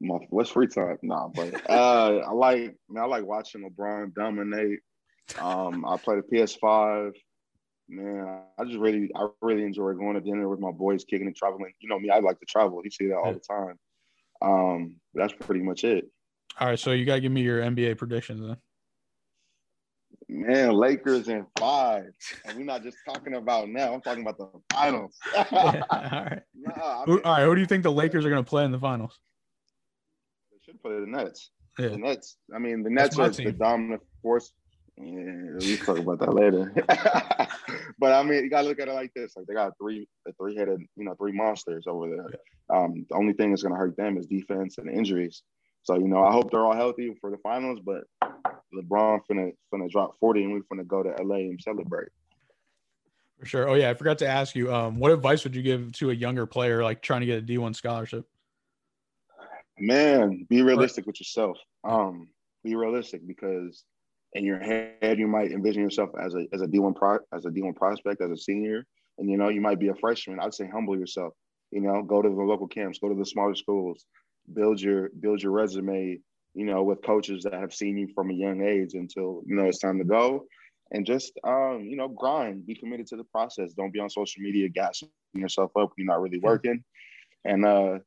My 0.00 0.18
what's 0.30 0.50
free 0.50 0.68
time? 0.68 0.96
Nah, 1.02 1.28
but 1.28 1.68
uh, 1.68 2.18
I 2.18 2.32
like 2.32 2.76
man, 2.88 3.02
I 3.02 3.06
like 3.06 3.24
watching 3.24 3.68
LeBron 3.68 4.14
dominate. 4.14 4.78
Um, 5.40 5.84
I 5.84 5.96
play 5.96 6.16
the 6.16 6.36
PS5 6.36 7.12
man, 7.88 8.42
I 8.58 8.64
just 8.64 8.78
really, 8.78 9.10
I 9.14 9.28
really 9.40 9.64
enjoy 9.64 9.92
going 9.94 10.14
to 10.14 10.20
dinner 10.20 10.48
with 10.48 10.60
my 10.60 10.70
boys, 10.70 11.04
kicking 11.04 11.26
and 11.26 11.36
traveling. 11.36 11.72
You 11.80 11.88
know 11.88 11.98
me, 11.98 12.10
I 12.10 12.18
like 12.20 12.38
to 12.40 12.46
travel. 12.46 12.80
You 12.84 12.90
see 12.90 13.06
that 13.08 13.16
all 13.16 13.32
the 13.32 13.40
time. 13.40 13.78
Um, 14.40 14.94
that's 15.14 15.32
pretty 15.32 15.62
much 15.62 15.84
it. 15.84 16.06
All 16.60 16.68
right, 16.68 16.78
so 16.78 16.92
you 16.92 17.04
gotta 17.04 17.20
give 17.20 17.32
me 17.32 17.42
your 17.42 17.60
NBA 17.60 17.98
predictions 17.98 18.46
then. 18.46 18.56
Man, 20.28 20.72
Lakers 20.72 21.28
in 21.28 21.46
five, 21.58 22.04
and 22.44 22.58
we're 22.58 22.64
not 22.64 22.82
just 22.82 22.98
talking 23.06 23.34
about 23.34 23.68
now. 23.68 23.94
I'm 23.94 24.00
talking 24.00 24.22
about 24.22 24.36
the 24.36 24.48
finals. 24.72 25.16
yeah, 25.34 25.82
all 25.90 26.00
right. 26.00 26.42
Nah, 26.54 27.02
I 27.02 27.06
mean, 27.06 27.20
all 27.24 27.32
right. 27.32 27.44
Who 27.44 27.54
do 27.54 27.60
you 27.60 27.66
think 27.66 27.84
the 27.84 27.92
Lakers 27.92 28.26
are 28.26 28.30
gonna 28.30 28.42
play 28.42 28.64
in 28.64 28.72
the 28.72 28.78
finals? 28.78 29.18
They 30.50 30.58
should 30.64 30.82
play 30.82 30.98
the 31.00 31.06
Nets. 31.06 31.50
Yeah. 31.78 31.88
The 31.88 31.98
Nets. 31.98 32.36
I 32.54 32.58
mean, 32.58 32.82
the 32.82 32.90
Nets 32.90 33.18
are 33.18 33.30
the 33.30 33.52
dominant 33.52 34.02
force. 34.20 34.52
Yeah, 35.00 35.58
we 35.60 35.76
talk 35.76 35.98
about 35.98 36.18
that 36.18 36.34
later. 36.34 36.72
but 37.98 38.12
I 38.12 38.22
mean, 38.24 38.42
you 38.42 38.50
gotta 38.50 38.66
look 38.66 38.80
at 38.80 38.88
it 38.88 38.94
like 38.94 39.14
this: 39.14 39.36
like 39.36 39.46
they 39.46 39.54
got 39.54 39.72
three, 39.80 40.08
a 40.26 40.32
three-headed, 40.32 40.80
you 40.96 41.04
know, 41.04 41.14
three 41.14 41.32
monsters 41.32 41.84
over 41.86 42.08
there. 42.08 42.76
Um, 42.76 43.06
the 43.08 43.14
only 43.14 43.32
thing 43.32 43.50
that's 43.50 43.62
gonna 43.62 43.76
hurt 43.76 43.96
them 43.96 44.16
is 44.18 44.26
defense 44.26 44.78
and 44.78 44.90
injuries. 44.90 45.42
So 45.84 45.94
you 45.94 46.08
know, 46.08 46.24
I 46.24 46.32
hope 46.32 46.50
they're 46.50 46.64
all 46.64 46.74
healthy 46.74 47.14
for 47.20 47.30
the 47.30 47.38
finals. 47.38 47.78
But 47.84 48.04
LeBron 48.74 49.20
finna 49.30 49.52
finna 49.72 49.88
drop 49.88 50.18
forty, 50.18 50.42
and 50.42 50.52
we 50.52 50.60
finna 50.60 50.86
go 50.86 51.02
to 51.04 51.14
LA 51.22 51.36
and 51.36 51.60
celebrate. 51.60 52.08
For 53.38 53.46
sure. 53.46 53.68
Oh 53.68 53.74
yeah, 53.74 53.90
I 53.90 53.94
forgot 53.94 54.18
to 54.18 54.28
ask 54.28 54.56
you. 54.56 54.74
Um, 54.74 54.98
what 54.98 55.12
advice 55.12 55.44
would 55.44 55.54
you 55.54 55.62
give 55.62 55.92
to 55.92 56.10
a 56.10 56.14
younger 56.14 56.44
player 56.44 56.82
like 56.82 57.02
trying 57.02 57.20
to 57.20 57.26
get 57.26 57.38
a 57.38 57.42
D 57.42 57.56
one 57.58 57.72
scholarship? 57.72 58.26
Man, 59.78 60.44
be 60.50 60.62
realistic 60.62 61.06
with 61.06 61.20
yourself. 61.20 61.56
Um, 61.84 62.28
be 62.64 62.74
realistic 62.74 63.24
because 63.28 63.84
in 64.34 64.44
your 64.44 64.58
head 64.58 65.18
you 65.18 65.26
might 65.26 65.52
envision 65.52 65.82
yourself 65.82 66.10
as 66.22 66.34
a 66.34 66.46
as 66.52 66.60
a 66.62 66.66
D1 66.66 66.94
pro 66.94 67.18
as 67.34 67.44
a 67.44 67.50
D1 67.50 67.74
prospect 67.76 68.20
as 68.20 68.30
a 68.30 68.36
senior 68.36 68.84
and 69.18 69.28
you 69.30 69.36
know 69.36 69.48
you 69.48 69.60
might 69.60 69.78
be 69.78 69.88
a 69.88 69.94
freshman 69.94 70.38
I'd 70.40 70.54
say 70.54 70.68
humble 70.68 70.98
yourself 70.98 71.32
you 71.70 71.80
know 71.80 72.02
go 72.02 72.22
to 72.22 72.28
the 72.28 72.34
local 72.34 72.68
camps 72.68 72.98
go 72.98 73.08
to 73.08 73.14
the 73.14 73.24
smaller 73.24 73.54
schools 73.54 74.04
build 74.52 74.80
your 74.80 75.10
build 75.20 75.42
your 75.42 75.52
resume 75.52 76.18
you 76.54 76.64
know 76.64 76.82
with 76.82 77.02
coaches 77.02 77.44
that 77.44 77.54
have 77.54 77.72
seen 77.72 77.96
you 77.96 78.08
from 78.14 78.30
a 78.30 78.34
young 78.34 78.62
age 78.62 78.94
until 78.94 79.42
you 79.46 79.54
know 79.54 79.64
it's 79.64 79.78
time 79.78 79.98
to 79.98 80.04
go 80.04 80.44
and 80.92 81.06
just 81.06 81.32
um 81.44 81.86
you 81.88 81.96
know 81.96 82.08
grind 82.08 82.66
be 82.66 82.74
committed 82.74 83.06
to 83.06 83.16
the 83.16 83.24
process 83.24 83.72
don't 83.72 83.92
be 83.92 84.00
on 84.00 84.10
social 84.10 84.42
media 84.42 84.68
gassing 84.68 85.08
yourself 85.34 85.70
up 85.76 85.90
you're 85.96 86.06
not 86.06 86.20
really 86.20 86.40
working 86.40 86.82
and 87.44 87.64
uh 87.64 87.98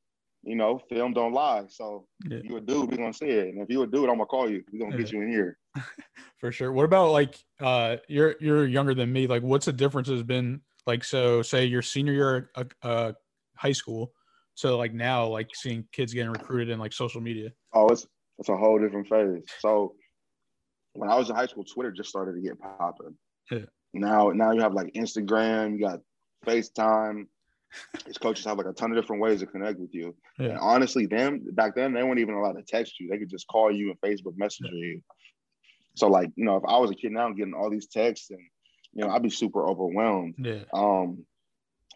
you 0.44 0.56
know, 0.56 0.80
film 0.90 1.14
don't 1.14 1.34
lie. 1.34 1.66
So 1.70 2.08
yeah. 2.28 2.40
you 2.44 2.58
a 2.58 2.62
dude, 2.62 2.90
we're 2.90 2.98
gonna 2.98 3.14
see 3.14 3.28
it. 3.28 3.50
And 3.50 3.62
if 3.62 3.70
you 3.70 3.84
a 3.84 3.88
dude, 3.88 4.10
I'm 4.10 4.16
gonna 4.16 4.26
call 4.26 4.50
you. 4.50 4.64
We're 4.72 4.80
gonna 4.80 4.96
yeah. 4.98 5.04
get 5.04 5.12
you 5.12 5.22
in 5.22 5.30
here. 5.30 5.58
For 6.40 6.52
sure. 6.52 6.72
What 6.72 6.86
about 6.86 7.12
like 7.12 7.38
uh 7.60 7.98
you're 8.08 8.36
you're 8.40 8.66
younger 8.66 8.94
than 8.94 9.12
me. 9.12 9.28
Like 9.28 9.44
what's 9.44 9.68
the 9.68 9.74
difference 9.74 10.10
has 10.10 10.24
been 10.24 10.62
like 10.88 11.04
so 11.04 11.42
say 11.42 11.66
your 11.66 11.82
senior 11.82 12.14
year 12.14 12.50
of 12.56 12.72
uh, 12.82 13.12
high 13.56 13.72
school. 13.72 14.12
So 14.56 14.78
like 14.78 14.94
now 14.94 15.28
like 15.28 15.50
seeing 15.54 15.88
kids 15.92 16.14
getting 16.14 16.32
recruited 16.32 16.70
in 16.70 16.80
like 16.80 16.94
social 16.94 17.22
media. 17.22 17.52
Oh, 17.74 17.88
it's 17.90 18.08
it's 18.40 18.50
a 18.50 18.58
whole 18.58 18.80
different 18.80 19.08
phase. 19.08 19.44
So 19.60 19.96
when 20.94 21.10
I 21.10 21.16
was 21.16 21.30
in 21.30 21.36
high 21.36 21.46
school, 21.46 21.64
Twitter 21.64 21.92
just 21.92 22.10
started 22.10 22.34
to 22.34 22.42
get 22.42 22.60
popping. 22.60 23.16
Yeah. 23.52 23.66
Now 23.94 24.30
now 24.30 24.52
you 24.52 24.62
have 24.62 24.74
like 24.74 24.94
Instagram, 24.94 25.74
you 25.74 25.86
got 25.86 26.00
FaceTime, 26.46 27.26
these 28.06 28.18
coaches 28.18 28.46
have 28.46 28.58
like 28.58 28.68
a 28.68 28.74
ton 28.74 28.92
of 28.92 28.98
different 28.98 29.22
ways 29.22 29.40
to 29.40 29.46
connect 29.46 29.80
with 29.80 29.94
you. 29.94 30.16
Yeah. 30.38 30.50
And 30.50 30.60
honestly, 30.60 31.06
them 31.06 31.46
back 31.52 31.76
then 31.76 31.94
they 31.94 32.04
weren't 32.04 32.20
even 32.20 32.36
allowed 32.36 32.54
to 32.54 32.64
text 32.64 33.00
you. 33.00 33.10
They 33.10 33.18
could 33.18 33.30
just 33.30 33.48
call 33.48 33.72
you 33.72 33.92
and 33.92 34.02
Facebook 34.02 34.38
Messenger 34.38 34.74
yeah. 34.74 34.86
you. 34.86 35.02
So 35.96 36.08
like, 36.08 36.32
you 36.36 36.46
know, 36.46 36.58
if 36.58 36.64
I 36.68 36.78
was 36.78 36.92
a 36.92 36.96
kid 36.96 37.12
now 37.12 37.30
getting 37.32 37.54
all 37.54 37.70
these 37.70 37.88
texts 37.88 38.30
and 38.32 38.40
you 38.94 39.04
know, 39.06 39.12
I'd 39.12 39.24
be 39.24 39.30
super 39.30 39.68
overwhelmed. 39.68 40.36
Yeah. 40.38 40.64
Um 40.74 41.26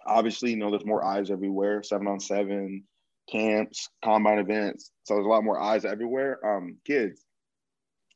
obviously, 0.05 0.51
you 0.51 0.57
know, 0.57 0.69
there's 0.69 0.85
more 0.85 1.03
eyes 1.03 1.31
everywhere, 1.31 1.83
seven 1.83 2.07
on 2.07 2.19
seven, 2.19 2.83
camps, 3.29 3.89
combine 4.03 4.39
events. 4.39 4.91
So 5.03 5.15
there's 5.15 5.25
a 5.25 5.29
lot 5.29 5.43
more 5.43 5.59
eyes 5.59 5.85
everywhere. 5.85 6.39
Um, 6.45 6.77
kids, 6.85 7.23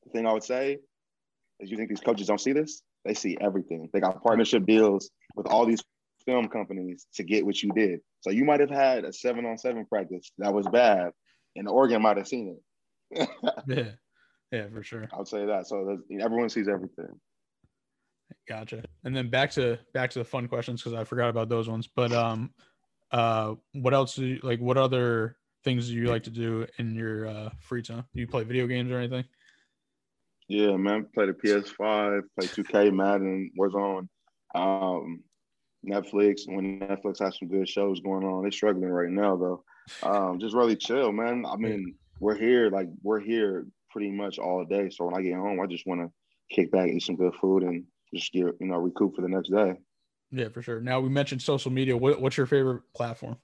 the 0.06 0.12
thing 0.12 0.26
I 0.26 0.34
would 0.34 0.44
say 0.44 0.80
is 1.60 1.72
you 1.72 1.78
think 1.78 1.90
these 1.90 2.00
coaches 2.00 2.28
don't 2.28 2.40
see 2.40 2.54
this? 2.54 2.82
They 3.06 3.14
see 3.14 3.38
everything. 3.40 3.90
They 3.92 4.00
got 4.00 4.24
partnership 4.24 4.66
deals 4.66 5.10
with 5.36 5.48
all 5.48 5.66
these 5.66 5.82
film 6.26 6.48
companies 6.48 7.08
to 7.16 7.24
get 7.24 7.46
what 7.46 7.62
you 7.62 7.72
did. 7.72 8.02
So 8.22 8.30
you 8.30 8.46
might 8.46 8.60
have 8.60 8.70
had 8.70 9.06
a 9.06 9.14
seven 9.14 9.46
on 9.46 9.58
seven 9.58 9.86
practice 9.86 10.32
that 10.38 10.54
was 10.54 10.68
bad, 10.68 11.12
and 11.56 11.68
Oregon 11.68 12.02
might 12.02 12.18
have 12.18 12.28
seen 12.28 12.58
it. 13.12 13.30
yeah, 13.68 13.92
yeah, 14.52 14.66
for 14.74 14.84
sure. 14.84 15.08
I 15.14 15.18
would 15.18 15.28
say 15.28 15.46
that. 15.46 15.68
So 15.68 16.00
everyone 16.20 16.50
sees 16.50 16.68
everything. 16.68 17.20
Gotcha. 18.48 18.84
And 19.04 19.16
then 19.16 19.30
back 19.30 19.52
to 19.52 19.78
back 19.94 20.10
to 20.12 20.20
the 20.20 20.26
fun 20.26 20.48
questions 20.48 20.82
because 20.82 20.98
I 20.98 21.04
forgot 21.04 21.30
about 21.30 21.50
those 21.50 21.70
ones. 21.70 21.88
But 21.88 22.12
um, 22.12 22.52
uh, 23.12 23.56
what 23.74 23.94
else 23.94 24.16
do 24.16 24.26
you 24.26 24.40
like? 24.44 24.60
What 24.60 24.78
other 24.78 25.38
things 25.64 25.88
do 25.88 25.94
you 25.94 26.06
like 26.06 26.24
to 26.24 26.30
do 26.30 26.66
in 26.78 26.96
your 26.96 27.28
uh, 27.28 27.50
free 27.60 27.82
time? 27.82 28.06
Do 28.14 28.22
you 28.22 28.28
play 28.28 28.44
video 28.44 28.68
games 28.68 28.92
or 28.92 28.98
anything? 28.98 29.26
Yeah, 30.48 30.78
man. 30.78 31.08
Play 31.14 31.28
the 31.28 31.34
PS5, 31.34 32.22
play 32.40 32.48
2K, 32.48 32.92
Madden, 32.92 33.52
Warzone, 33.60 34.08
um, 34.56 35.22
Netflix. 35.88 36.42
When 36.48 36.80
Netflix 36.80 37.20
has 37.20 37.38
some 37.38 37.50
good 37.50 37.70
shows 37.70 38.00
going 38.00 38.26
on, 38.26 38.42
they're 38.42 38.52
struggling 38.52 38.90
right 38.90 39.10
now 39.10 39.36
though. 39.38 39.64
Um, 40.02 40.40
just 40.40 40.56
really 40.56 40.76
chill, 40.76 41.12
man. 41.12 41.46
I 41.48 41.56
mean, 41.56 41.96
we're 42.20 42.38
here, 42.38 42.70
like 42.70 42.88
we're 43.04 43.20
here 43.20 43.66
pretty 43.90 44.12
much 44.12 44.40
all 44.40 44.66
day. 44.66 44.90
So 44.90 45.06
when 45.06 45.16
I 45.16 45.22
get 45.22 45.36
home, 45.36 45.60
I 45.60 45.66
just 45.68 45.86
want 45.86 46.02
to 46.02 46.56
kick 46.56 46.72
back, 46.72 46.90
eat 46.90 47.04
some 47.04 47.16
good 47.16 47.36
food, 47.36 47.64
and 47.64 47.86
just 48.14 48.32
get 48.32 48.44
you 48.60 48.68
know 48.68 48.78
recoup 48.78 49.16
for 49.16 49.22
the 49.22 49.30
next 49.30 49.50
day. 49.52 49.76
Yeah, 50.32 50.50
for 50.50 50.62
sure. 50.62 50.80
Now 50.80 51.00
we 51.00 51.10
mentioned 51.10 51.42
social 51.42 51.72
media. 51.72 51.98
What, 51.98 52.22
what's 52.22 52.38
your 52.38 52.46
favorite 52.46 52.84
platform? 52.96 53.38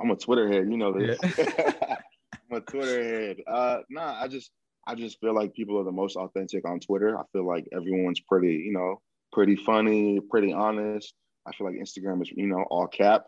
I'm 0.00 0.10
a 0.10 0.16
Twitter 0.16 0.48
head, 0.48 0.68
you 0.68 0.76
know 0.76 0.92
this. 0.92 1.18
Yeah. 1.38 1.96
I'm 2.50 2.58
a 2.58 2.60
Twitter 2.60 3.02
head. 3.02 3.36
Uh, 3.46 3.78
nah, 3.88 4.20
I 4.20 4.26
just 4.26 4.50
I 4.86 4.94
just 4.94 5.20
feel 5.20 5.34
like 5.34 5.54
people 5.54 5.78
are 5.78 5.84
the 5.84 5.92
most 5.92 6.16
authentic 6.16 6.68
on 6.68 6.80
Twitter. 6.80 7.16
I 7.18 7.22
feel 7.32 7.46
like 7.46 7.66
everyone's 7.72 8.20
pretty, 8.20 8.54
you 8.54 8.72
know, 8.72 9.00
pretty 9.32 9.56
funny, 9.56 10.20
pretty 10.30 10.52
honest. 10.52 11.14
I 11.46 11.52
feel 11.52 11.66
like 11.66 11.76
Instagram 11.76 12.22
is, 12.22 12.30
you 12.30 12.46
know, 12.46 12.64
all 12.70 12.86
cap. 12.86 13.24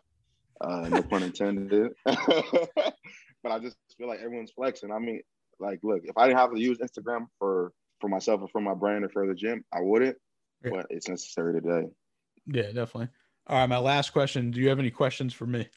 Uh, 0.59 0.87
no 0.89 1.03
pun 1.03 1.23
intended. 1.23 1.91
but 2.05 3.51
I 3.51 3.59
just 3.59 3.77
feel 3.97 4.07
like 4.07 4.19
everyone's 4.19 4.51
flexing. 4.51 4.91
I 4.91 4.99
mean, 4.99 5.21
like, 5.59 5.79
look, 5.83 6.01
if 6.03 6.17
I 6.17 6.27
didn't 6.27 6.39
have 6.39 6.53
to 6.53 6.59
use 6.59 6.79
Instagram 6.79 7.27
for 7.39 7.71
for 7.99 8.09
myself 8.09 8.41
or 8.41 8.47
for 8.47 8.61
my 8.61 8.73
brand 8.73 9.03
or 9.03 9.09
for 9.09 9.27
the 9.27 9.33
gym, 9.33 9.63
I 9.73 9.81
wouldn't. 9.81 10.17
Yeah. 10.63 10.71
But 10.71 10.87
it's 10.89 11.07
necessary 11.07 11.59
today. 11.59 11.87
Yeah, 12.45 12.71
definitely. 12.71 13.09
All 13.47 13.59
right, 13.59 13.69
my 13.69 13.77
last 13.77 14.11
question. 14.11 14.51
Do 14.51 14.59
you 14.59 14.69
have 14.69 14.79
any 14.79 14.91
questions 14.91 15.33
for 15.33 15.45
me? 15.45 15.67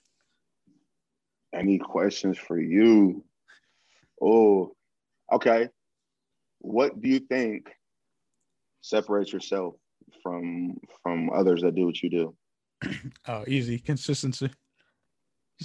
Any 1.55 1.79
questions 1.79 2.39
for 2.39 2.61
you? 2.61 3.25
Oh, 4.21 4.73
okay. 5.33 5.69
What 6.59 7.01
do 7.01 7.09
you 7.09 7.21
think 7.21 7.71
separates 8.83 9.33
yourself 9.33 9.75
from 10.23 10.77
from 11.03 11.31
others 11.31 11.63
that 11.63 11.75
do 11.75 11.87
what 11.87 12.03
you 12.03 12.11
do? 12.11 12.35
oh, 13.29 13.45
easy 13.47 13.79
consistency. 13.79 14.51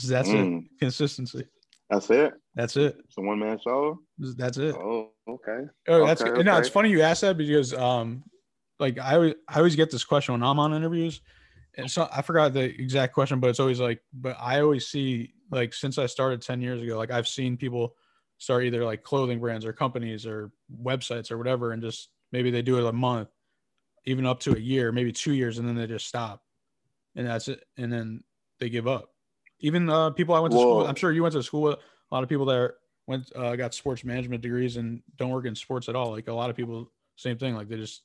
That's 0.08 0.30
mm. 0.30 0.64
it. 0.64 0.70
Consistency. 0.80 1.46
That's 1.90 2.10
it. 2.10 2.34
That's 2.56 2.78
it. 2.78 2.98
It's 3.06 3.18
a 3.18 3.22
one 3.22 3.40
man 3.40 3.60
show. 3.64 4.00
That's 4.18 4.58
it. 4.58 4.76
Oh, 4.76 5.12
okay. 5.28 5.68
Oh, 5.88 6.06
that's 6.06 6.22
okay, 6.22 6.44
no. 6.44 6.58
It's 6.58 6.70
funny 6.70 6.90
you 6.90 7.02
asked 7.02 7.22
that 7.22 7.38
because 7.38 7.74
um, 7.74 8.24
like 8.80 9.00
I 9.00 9.16
always 9.16 9.36
I 9.48 9.58
always 9.58 9.76
get 9.76 9.92
this 9.92 10.04
question 10.04 10.34
when 10.34 10.44
I'm 10.44 10.60
on 10.60 10.74
interviews, 10.74 11.22
and 11.78 11.90
so 11.90 12.10
I 12.12 12.22
forgot 12.22 12.54
the 12.54 12.64
exact 12.64 13.14
question, 13.14 13.40
but 13.40 13.50
it's 13.50 13.60
always 13.60 13.80
like, 13.80 14.02
but 14.14 14.36
I 14.40 14.62
always 14.62 14.88
see 14.88 15.34
like 15.52 15.74
since 15.74 15.98
I 15.98 16.08
started 16.08 16.42
ten 16.42 16.62
years 16.62 16.82
ago, 16.82 16.98
like 16.98 17.12
I've 17.12 17.28
seen 17.28 17.56
people 17.56 17.96
start 18.38 18.64
either 18.64 18.84
like 18.84 19.04
clothing 19.04 19.40
brands 19.40 19.66
or 19.66 19.72
companies 19.72 20.26
or 20.26 20.52
websites 20.82 21.32
or 21.32 21.38
whatever, 21.38 21.72
and 21.72 21.82
just 21.84 22.10
maybe 22.32 22.50
they 22.50 22.62
do 22.62 22.80
it 22.80 22.86
a 22.86 22.92
month, 22.92 23.30
even 24.06 24.26
up 24.26 24.40
to 24.42 24.56
a 24.56 24.60
year, 24.60 24.92
maybe 24.92 25.12
two 25.12 25.34
years, 25.34 25.60
and 25.60 25.68
then 25.68 25.76
they 25.76 25.88
just 25.88 26.08
stop, 26.08 26.42
and 27.16 27.28
that's 27.28 27.48
it, 27.48 27.64
and 27.78 27.94
then 27.94 28.24
they 28.60 28.70
give 28.70 28.88
up. 28.88 29.12
Even 29.60 29.90
uh, 29.90 30.12
people 30.12 30.36
I 30.36 30.40
went 30.40 30.52
to 30.52 30.58
Whoa. 30.58 30.64
school, 30.64 30.88
I'm 30.88 30.96
sure 30.96 31.12
you 31.12 31.24
went 31.24 31.34
to 31.34 31.44
school. 31.44 31.62
with 31.62 31.80
A 32.12 32.16
lot 32.16 32.24
of 32.24 32.30
people 32.30 32.46
that 32.46 32.74
went 33.08 33.32
uh, 33.36 33.56
got 33.56 33.74
sports 33.74 34.04
management 34.04 34.42
degrees 34.42 34.78
and 34.78 35.02
don't 35.18 35.30
work 35.30 35.46
in 35.46 35.56
sports 35.56 35.90
at 35.90 35.96
all. 35.96 36.12
Like 36.12 36.28
a 36.28 36.34
lot 36.34 36.50
of 36.50 36.56
people, 36.56 36.92
same 37.16 37.38
thing. 37.38 37.56
Like 37.56 37.70
they 37.70 37.78
just 37.78 38.04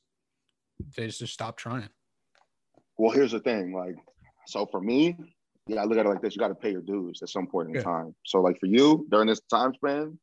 they 0.95 1.07
just, 1.07 1.19
just 1.19 1.33
stop 1.33 1.57
trying. 1.57 1.89
Well, 2.97 3.11
here's 3.11 3.31
the 3.31 3.39
thing. 3.39 3.73
Like, 3.73 3.95
so 4.47 4.65
for 4.65 4.81
me, 4.81 5.15
yeah, 5.67 5.81
I 5.81 5.85
look 5.85 5.97
at 5.97 6.05
it 6.05 6.09
like 6.09 6.21
this: 6.21 6.35
you 6.35 6.39
got 6.39 6.49
to 6.49 6.55
pay 6.55 6.71
your 6.71 6.81
dues 6.81 7.21
at 7.21 7.29
some 7.29 7.47
point 7.47 7.75
in 7.75 7.83
time. 7.83 8.15
So, 8.25 8.41
like 8.41 8.59
for 8.59 8.67
you, 8.67 9.07
during 9.11 9.27
this 9.27 9.41
time 9.49 9.73
span, 9.73 10.17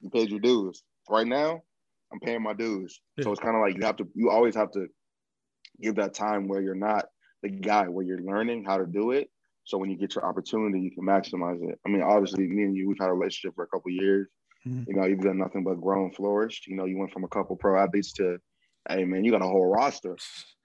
you 0.00 0.10
paid 0.10 0.30
your 0.30 0.40
dues. 0.40 0.82
Right 1.08 1.26
now, 1.26 1.62
I'm 2.12 2.20
paying 2.20 2.42
my 2.42 2.52
dues. 2.52 3.00
Yeah. 3.16 3.24
So 3.24 3.32
it's 3.32 3.40
kind 3.40 3.56
of 3.56 3.62
like 3.62 3.76
you 3.76 3.84
have 3.84 3.96
to, 3.96 4.08
you 4.14 4.30
always 4.30 4.54
have 4.54 4.70
to 4.72 4.86
give 5.80 5.96
that 5.96 6.14
time 6.14 6.48
where 6.48 6.60
you're 6.60 6.74
not 6.74 7.06
the 7.42 7.48
guy, 7.48 7.88
where 7.88 8.04
you're 8.04 8.20
learning 8.20 8.64
how 8.64 8.78
to 8.78 8.86
do 8.86 9.12
it. 9.12 9.30
So 9.64 9.78
when 9.78 9.90
you 9.90 9.96
get 9.96 10.14
your 10.14 10.24
opportunity, 10.24 10.80
you 10.80 10.90
can 10.90 11.04
maximize 11.04 11.62
it. 11.62 11.78
I 11.86 11.88
mean, 11.88 12.02
obviously, 12.02 12.46
me 12.48 12.64
and 12.64 12.76
you, 12.76 12.88
we've 12.88 12.98
had 12.98 13.10
a 13.10 13.12
relationship 13.12 13.54
for 13.54 13.64
a 13.64 13.68
couple 13.68 13.90
years. 13.90 14.28
Mm-hmm. 14.66 14.84
You 14.88 14.96
know, 14.96 15.06
you've 15.06 15.20
done 15.20 15.38
nothing 15.38 15.64
but 15.64 15.80
grow 15.80 16.04
and 16.04 16.14
flourish. 16.14 16.62
You 16.66 16.76
know, 16.76 16.84
you 16.84 16.98
went 16.98 17.12
from 17.12 17.24
a 17.24 17.28
couple 17.28 17.56
pro 17.56 17.80
athletes 17.80 18.12
to, 18.14 18.38
hey 18.88 19.04
man, 19.04 19.24
you 19.24 19.30
got 19.30 19.42
a 19.42 19.46
whole 19.46 19.66
roster. 19.66 20.16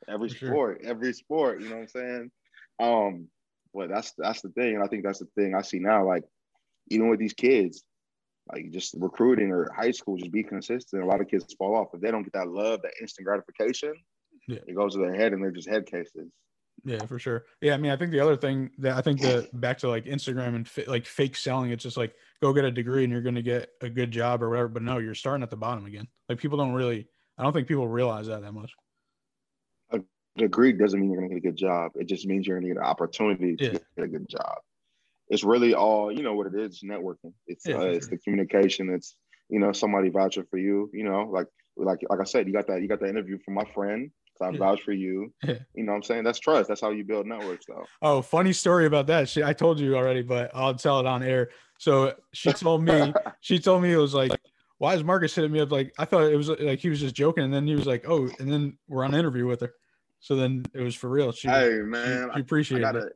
Every 0.07 0.29
for 0.29 0.47
sport, 0.47 0.79
sure. 0.81 0.89
every 0.89 1.13
sport. 1.13 1.61
You 1.61 1.69
know 1.69 1.75
what 1.75 1.81
I'm 1.81 1.87
saying? 1.87 2.31
Um, 2.79 3.27
but 3.73 3.89
that's 3.89 4.13
that's 4.17 4.41
the 4.41 4.49
thing, 4.49 4.75
and 4.75 4.83
I 4.83 4.87
think 4.87 5.03
that's 5.03 5.19
the 5.19 5.27
thing 5.35 5.55
I 5.55 5.61
see 5.61 5.79
now. 5.79 6.05
Like, 6.05 6.23
even 6.89 7.09
with 7.09 7.19
these 7.19 7.33
kids, 7.33 7.83
like 8.51 8.71
just 8.71 8.95
recruiting 8.97 9.51
or 9.51 9.71
high 9.75 9.91
school, 9.91 10.17
just 10.17 10.31
be 10.31 10.43
consistent. 10.43 11.03
A 11.03 11.05
lot 11.05 11.21
of 11.21 11.27
kids 11.27 11.53
fall 11.57 11.75
off 11.75 11.87
if 11.93 12.01
they 12.01 12.11
don't 12.11 12.23
get 12.23 12.33
that 12.33 12.49
love, 12.49 12.81
that 12.83 12.93
instant 13.01 13.25
gratification. 13.25 13.93
Yeah. 14.47 14.59
It 14.67 14.75
goes 14.75 14.93
to 14.93 14.99
their 14.99 15.15
head, 15.15 15.33
and 15.33 15.41
they're 15.41 15.51
just 15.51 15.69
head 15.69 15.85
cases. 15.85 16.31
Yeah, 16.83 17.05
for 17.05 17.17
sure. 17.17 17.45
Yeah, 17.61 17.73
I 17.73 17.77
mean, 17.77 17.91
I 17.91 17.95
think 17.95 18.11
the 18.11 18.19
other 18.19 18.35
thing 18.35 18.69
that 18.79 18.97
I 18.97 19.01
think 19.01 19.21
that 19.21 19.59
back 19.59 19.77
to 19.79 19.89
like 19.89 20.05
Instagram 20.05 20.55
and 20.55 20.67
fi- 20.67 20.85
like 20.85 21.05
fake 21.05 21.35
selling, 21.35 21.71
it's 21.71 21.83
just 21.83 21.97
like 21.97 22.13
go 22.41 22.53
get 22.53 22.65
a 22.65 22.71
degree 22.71 23.03
and 23.03 23.11
you're 23.11 23.21
going 23.21 23.35
to 23.35 23.41
get 23.41 23.69
a 23.81 23.89
good 23.89 24.11
job 24.11 24.43
or 24.43 24.49
whatever. 24.49 24.67
But 24.67 24.83
no, 24.83 24.97
you're 24.97 25.15
starting 25.15 25.43
at 25.43 25.49
the 25.49 25.57
bottom 25.57 25.85
again. 25.85 26.07
Like 26.29 26.37
people 26.37 26.57
don't 26.57 26.73
really, 26.73 27.07
I 27.37 27.43
don't 27.43 27.53
think 27.53 27.67
people 27.67 27.87
realize 27.87 28.27
that 28.27 28.41
that 28.41 28.51
much 28.51 28.71
A 29.91 29.99
degree 30.37 30.73
doesn't 30.73 30.99
mean 30.99 31.09
you're 31.11 31.21
going 31.21 31.29
to 31.29 31.39
get 31.39 31.47
a 31.47 31.51
good 31.51 31.57
job. 31.57 31.91
It 31.95 32.07
just 32.07 32.27
means 32.27 32.45
you're 32.45 32.59
going 32.59 32.69
to 32.69 32.75
get 32.75 32.81
an 32.81 32.87
opportunity 32.87 33.55
to 33.55 33.63
yeah. 33.63 33.71
get 33.71 34.05
a 34.05 34.07
good 34.07 34.29
job. 34.29 34.57
It's 35.29 35.43
really 35.43 35.73
all 35.73 36.11
you 36.11 36.21
know 36.21 36.35
what 36.35 36.47
it 36.47 36.55
is. 36.55 36.83
Networking. 36.83 37.33
It's 37.47 37.65
yeah, 37.65 37.77
uh, 37.77 37.85
it's 37.85 38.09
the 38.09 38.17
communication. 38.17 38.93
It's 38.93 39.15
you 39.49 39.59
know 39.59 39.71
somebody 39.71 40.09
vouching 40.09 40.45
for 40.51 40.57
you. 40.57 40.91
You 40.93 41.05
know, 41.05 41.29
like 41.31 41.47
like 41.77 41.99
like 42.07 42.19
I 42.19 42.25
said, 42.25 42.45
you 42.45 42.53
got 42.53 42.67
that 42.67 42.81
you 42.81 42.87
got 42.87 42.99
that 42.99 43.09
interview 43.09 43.39
from 43.43 43.55
my 43.55 43.65
friend. 43.73 44.11
I 44.41 44.49
yeah. 44.49 44.57
vouch 44.57 44.81
for 44.81 44.91
you. 44.91 45.33
You 45.43 45.83
know 45.83 45.91
what 45.91 45.97
I'm 45.97 46.03
saying? 46.03 46.23
That's 46.23 46.39
trust. 46.39 46.67
That's 46.67 46.81
how 46.81 46.91
you 46.91 47.03
build 47.03 47.25
networks, 47.25 47.65
though. 47.67 47.85
Oh, 48.01 48.21
funny 48.21 48.53
story 48.53 48.85
about 48.85 49.07
that. 49.07 49.29
She, 49.29 49.43
I 49.43 49.53
told 49.53 49.79
you 49.79 49.95
already, 49.95 50.21
but 50.21 50.51
I'll 50.53 50.75
tell 50.75 50.99
it 50.99 51.05
on 51.05 51.23
air. 51.23 51.49
So 51.79 52.13
she 52.33 52.51
told 52.53 52.83
me, 52.83 53.13
she 53.41 53.59
told 53.59 53.83
me 53.83 53.91
it 53.91 53.97
was 53.97 54.13
like, 54.13 54.31
why 54.77 54.93
is 54.93 55.03
Marcus 55.03 55.33
hitting 55.33 55.51
me 55.51 55.59
up? 55.61 55.71
Like, 55.71 55.93
I 55.97 56.05
thought 56.05 56.23
it 56.23 56.35
was 56.35 56.49
like 56.49 56.79
he 56.79 56.89
was 56.89 56.99
just 56.99 57.15
joking. 57.15 57.43
And 57.43 57.53
then 57.53 57.65
he 57.67 57.75
was 57.75 57.87
like, 57.87 58.05
oh, 58.07 58.29
and 58.39 58.51
then 58.51 58.77
we're 58.87 59.03
on 59.03 59.13
an 59.13 59.19
interview 59.19 59.45
with 59.45 59.61
her. 59.61 59.73
So 60.19 60.35
then 60.35 60.65
it 60.73 60.81
was 60.81 60.95
for 60.95 61.09
real. 61.09 61.31
She, 61.31 61.47
hey 61.47 61.79
man, 61.83 62.29
she, 62.29 62.35
she 62.35 62.41
appreciated 62.41 62.95
it. 62.95 63.13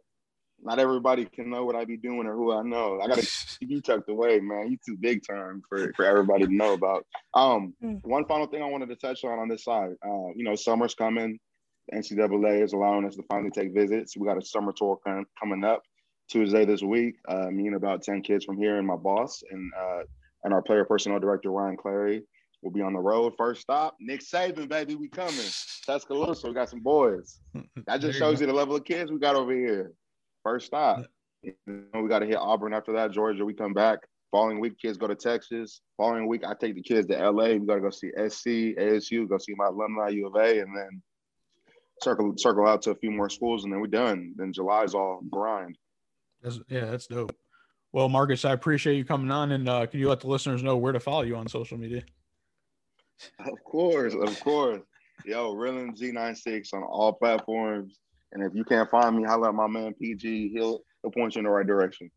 Not 0.64 0.80
everybody 0.80 1.26
can 1.26 1.50
know 1.50 1.66
what 1.66 1.76
I 1.76 1.86
be 1.86 1.98
doing 1.98 2.28
or 2.28 2.36
who 2.36 2.54
I 2.54 2.62
know. 2.64 3.00
I 3.02 3.08
gotta 3.08 3.22
keep 3.60 3.70
you 3.70 3.82
tucked 3.82 4.10
away, 4.10 4.40
man. 4.40 4.72
You 4.72 4.78
too 4.86 4.98
big 5.00 5.22
time 5.26 5.62
for, 5.68 5.92
for 5.96 6.06
everybody 6.06 6.46
to 6.46 6.54
know 6.54 6.74
about. 6.74 7.06
Um, 7.34 7.74
hmm. 7.82 7.96
one 8.04 8.26
final 8.26 8.48
thing 8.48 8.62
I 8.62 8.68
wanted 8.68 8.90
to 8.90 8.96
touch 8.96 9.24
on 9.24 9.40
on 9.40 9.48
this 9.48 9.64
side. 9.64 9.92
Uh, 10.06 10.30
you 10.36 10.44
know, 10.44 10.56
summer's 10.56 10.96
coming. 10.96 11.40
The 11.90 11.98
NCAA 11.98 12.64
is 12.64 12.74
allowing 12.74 13.06
us 13.06 13.16
to 13.16 13.24
finally 13.30 13.52
take 13.52 13.74
visits. 13.74 14.16
We 14.18 14.28
got 14.28 14.38
a 14.38 14.46
summer 14.46 14.74
tour 14.76 15.00
coming 15.40 15.64
up 15.64 15.82
Tuesday 16.30 16.66
this 16.66 16.82
week. 16.82 17.16
Uh, 17.28 17.50
me 17.52 17.68
and 17.68 17.76
about 17.76 18.04
ten 18.04 18.22
kids 18.22 18.46
from 18.46 18.58
here 18.58 18.78
and 18.78 18.88
my 18.88 18.96
boss 18.96 19.42
and 19.50 19.72
uh, 19.80 20.04
and 20.44 20.54
our 20.54 20.62
player 20.62 20.86
personnel 20.86 21.20
director 21.20 21.52
Ryan 21.52 21.78
Clary 21.78 22.24
We'll 22.62 22.74
be 22.74 22.82
on 22.82 22.94
the 22.94 23.00
road. 23.00 23.34
First 23.38 23.62
stop, 23.62 23.96
Nick 24.02 24.22
Saban, 24.22 24.68
baby. 24.68 24.96
We 24.96 25.08
coming. 25.08 25.46
Tuscaloosa, 25.86 26.48
we 26.48 26.54
got 26.54 26.70
some 26.70 26.82
boys. 26.82 27.40
That 27.88 28.02
just 28.02 28.20
shows 28.20 28.40
you, 28.40 28.46
you 28.46 28.52
the 28.52 28.58
level 28.58 28.76
of 28.76 28.84
kids 28.84 29.12
we 29.12 29.20
got 29.20 29.36
over 29.36 29.54
here. 29.54 29.94
First 30.44 30.68
stop. 30.68 31.06
You 31.42 31.54
know, 31.68 32.02
we 32.02 32.10
got 32.10 32.20
to 32.20 32.26
hit 32.26 32.38
Auburn 32.38 32.74
after 32.74 32.94
that. 32.94 33.12
Georgia, 33.12 33.46
we 33.46 33.54
come 33.54 33.74
back. 33.74 34.00
Following 34.32 34.60
week, 34.60 34.78
kids 34.80 34.98
go 34.98 35.08
to 35.08 35.16
Texas. 35.16 35.82
Following 35.98 36.28
week, 36.28 36.44
I 36.46 36.54
take 36.54 36.76
the 36.76 36.84
kids 36.84 37.08
to 37.08 37.32
LA. 37.32 37.54
We 37.54 37.66
got 37.66 37.76
to 37.76 37.82
go 37.82 37.90
see 37.90 38.10
SC, 38.10 38.78
ASU, 38.78 39.28
go 39.28 39.38
see 39.38 39.56
my 39.56 39.68
alumni, 39.68 40.10
U 40.10 40.28
of 40.28 40.36
A, 40.36 40.60
and 40.60 40.76
then 40.76 41.02
circle 42.04 42.34
circle 42.38 42.68
out 42.68 42.82
to 42.84 42.92
a 42.92 42.96
few 42.96 43.12
more 43.12 43.30
schools, 43.30 43.64
and 43.64 43.74
then 43.74 43.80
we're 43.80 43.88
done. 43.88 44.34
Then 44.36 44.54
July 44.54 44.84
is 44.84 44.94
all 44.94 45.22
grind. 45.30 45.78
That's, 46.42 46.60
yeah, 46.70 46.86
that's 46.86 47.08
dope. 47.08 47.36
Well, 47.92 48.08
Marcus, 48.08 48.46
I 48.46 48.54
appreciate 48.54 48.98
you 48.98 49.06
coming 49.06 49.32
on, 49.32 49.52
and 49.52 49.68
uh, 49.68 49.88
can 49.88 50.00
you 50.00 50.10
let 50.10 50.20
the 50.20 50.28
listeners 50.28 50.62
know 50.62 50.78
where 50.78 50.94
to 50.94 51.00
follow 51.00 51.24
you 51.24 51.36
on 51.36 51.48
social 51.48 51.78
media? 51.78 52.04
Of 53.40 53.64
course, 53.66 54.14
of 54.14 54.40
course. 54.42 54.82
Yo, 55.26 55.54
Reelin 55.54 55.98
Z96 56.00 56.74
on 56.74 56.84
all 56.84 57.14
platforms. 57.14 58.00
And 58.32 58.44
if 58.44 58.54
you 58.54 58.64
can't 58.64 58.90
find 58.90 59.18
me, 59.18 59.24
holla 59.24 59.50
at 59.50 59.56
my 59.56 59.68
man 59.68 59.94
PG. 59.94 60.50
He'll 60.54 60.82
he'll 61.02 61.12
point 61.12 61.36
you 61.36 61.40
in 61.40 61.46
the 61.46 61.52
right 61.52 61.66
direction. 61.66 62.12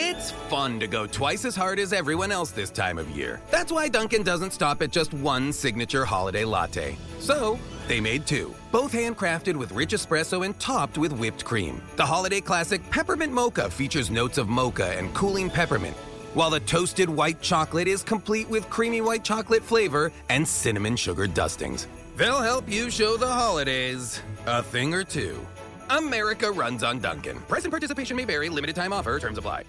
It's 0.00 0.30
fun 0.30 0.78
to 0.80 0.86
go 0.86 1.06
twice 1.06 1.44
as 1.44 1.56
hard 1.56 1.78
as 1.78 1.92
everyone 1.92 2.30
else 2.30 2.50
this 2.52 2.70
time 2.70 2.98
of 2.98 3.10
year. 3.10 3.40
That's 3.50 3.72
why 3.72 3.88
Dunkin' 3.88 4.22
doesn't 4.22 4.52
stop 4.52 4.80
at 4.82 4.90
just 4.90 5.12
one 5.12 5.52
signature 5.52 6.04
holiday 6.04 6.44
latte. 6.44 6.96
So 7.18 7.58
they 7.88 8.00
made 8.00 8.26
two, 8.26 8.54
both 8.70 8.92
handcrafted 8.92 9.56
with 9.56 9.72
rich 9.72 9.90
espresso 9.90 10.44
and 10.44 10.58
topped 10.60 10.98
with 10.98 11.12
whipped 11.12 11.44
cream. 11.44 11.82
The 11.96 12.06
holiday 12.06 12.40
classic 12.40 12.88
Peppermint 12.90 13.32
Mocha 13.32 13.70
features 13.70 14.10
notes 14.10 14.38
of 14.38 14.48
mocha 14.48 14.96
and 14.96 15.12
cooling 15.14 15.50
peppermint 15.50 15.96
while 16.38 16.50
the 16.50 16.60
toasted 16.60 17.10
white 17.10 17.42
chocolate 17.42 17.88
is 17.88 18.04
complete 18.04 18.48
with 18.48 18.70
creamy 18.70 19.00
white 19.00 19.24
chocolate 19.24 19.60
flavor 19.60 20.12
and 20.28 20.46
cinnamon 20.46 20.94
sugar 20.94 21.26
dustings. 21.26 21.88
They'll 22.16 22.40
help 22.40 22.70
you 22.70 22.90
show 22.90 23.16
the 23.16 23.26
holidays 23.26 24.22
a 24.46 24.62
thing 24.62 24.94
or 24.94 25.02
two. 25.02 25.44
America 25.90 26.48
runs 26.48 26.84
on 26.84 27.00
Dunkin'. 27.00 27.40
Present 27.48 27.72
participation 27.72 28.16
may 28.16 28.24
vary, 28.24 28.50
limited 28.50 28.76
time 28.76 28.92
offer, 28.92 29.18
terms 29.18 29.36
apply. 29.36 29.64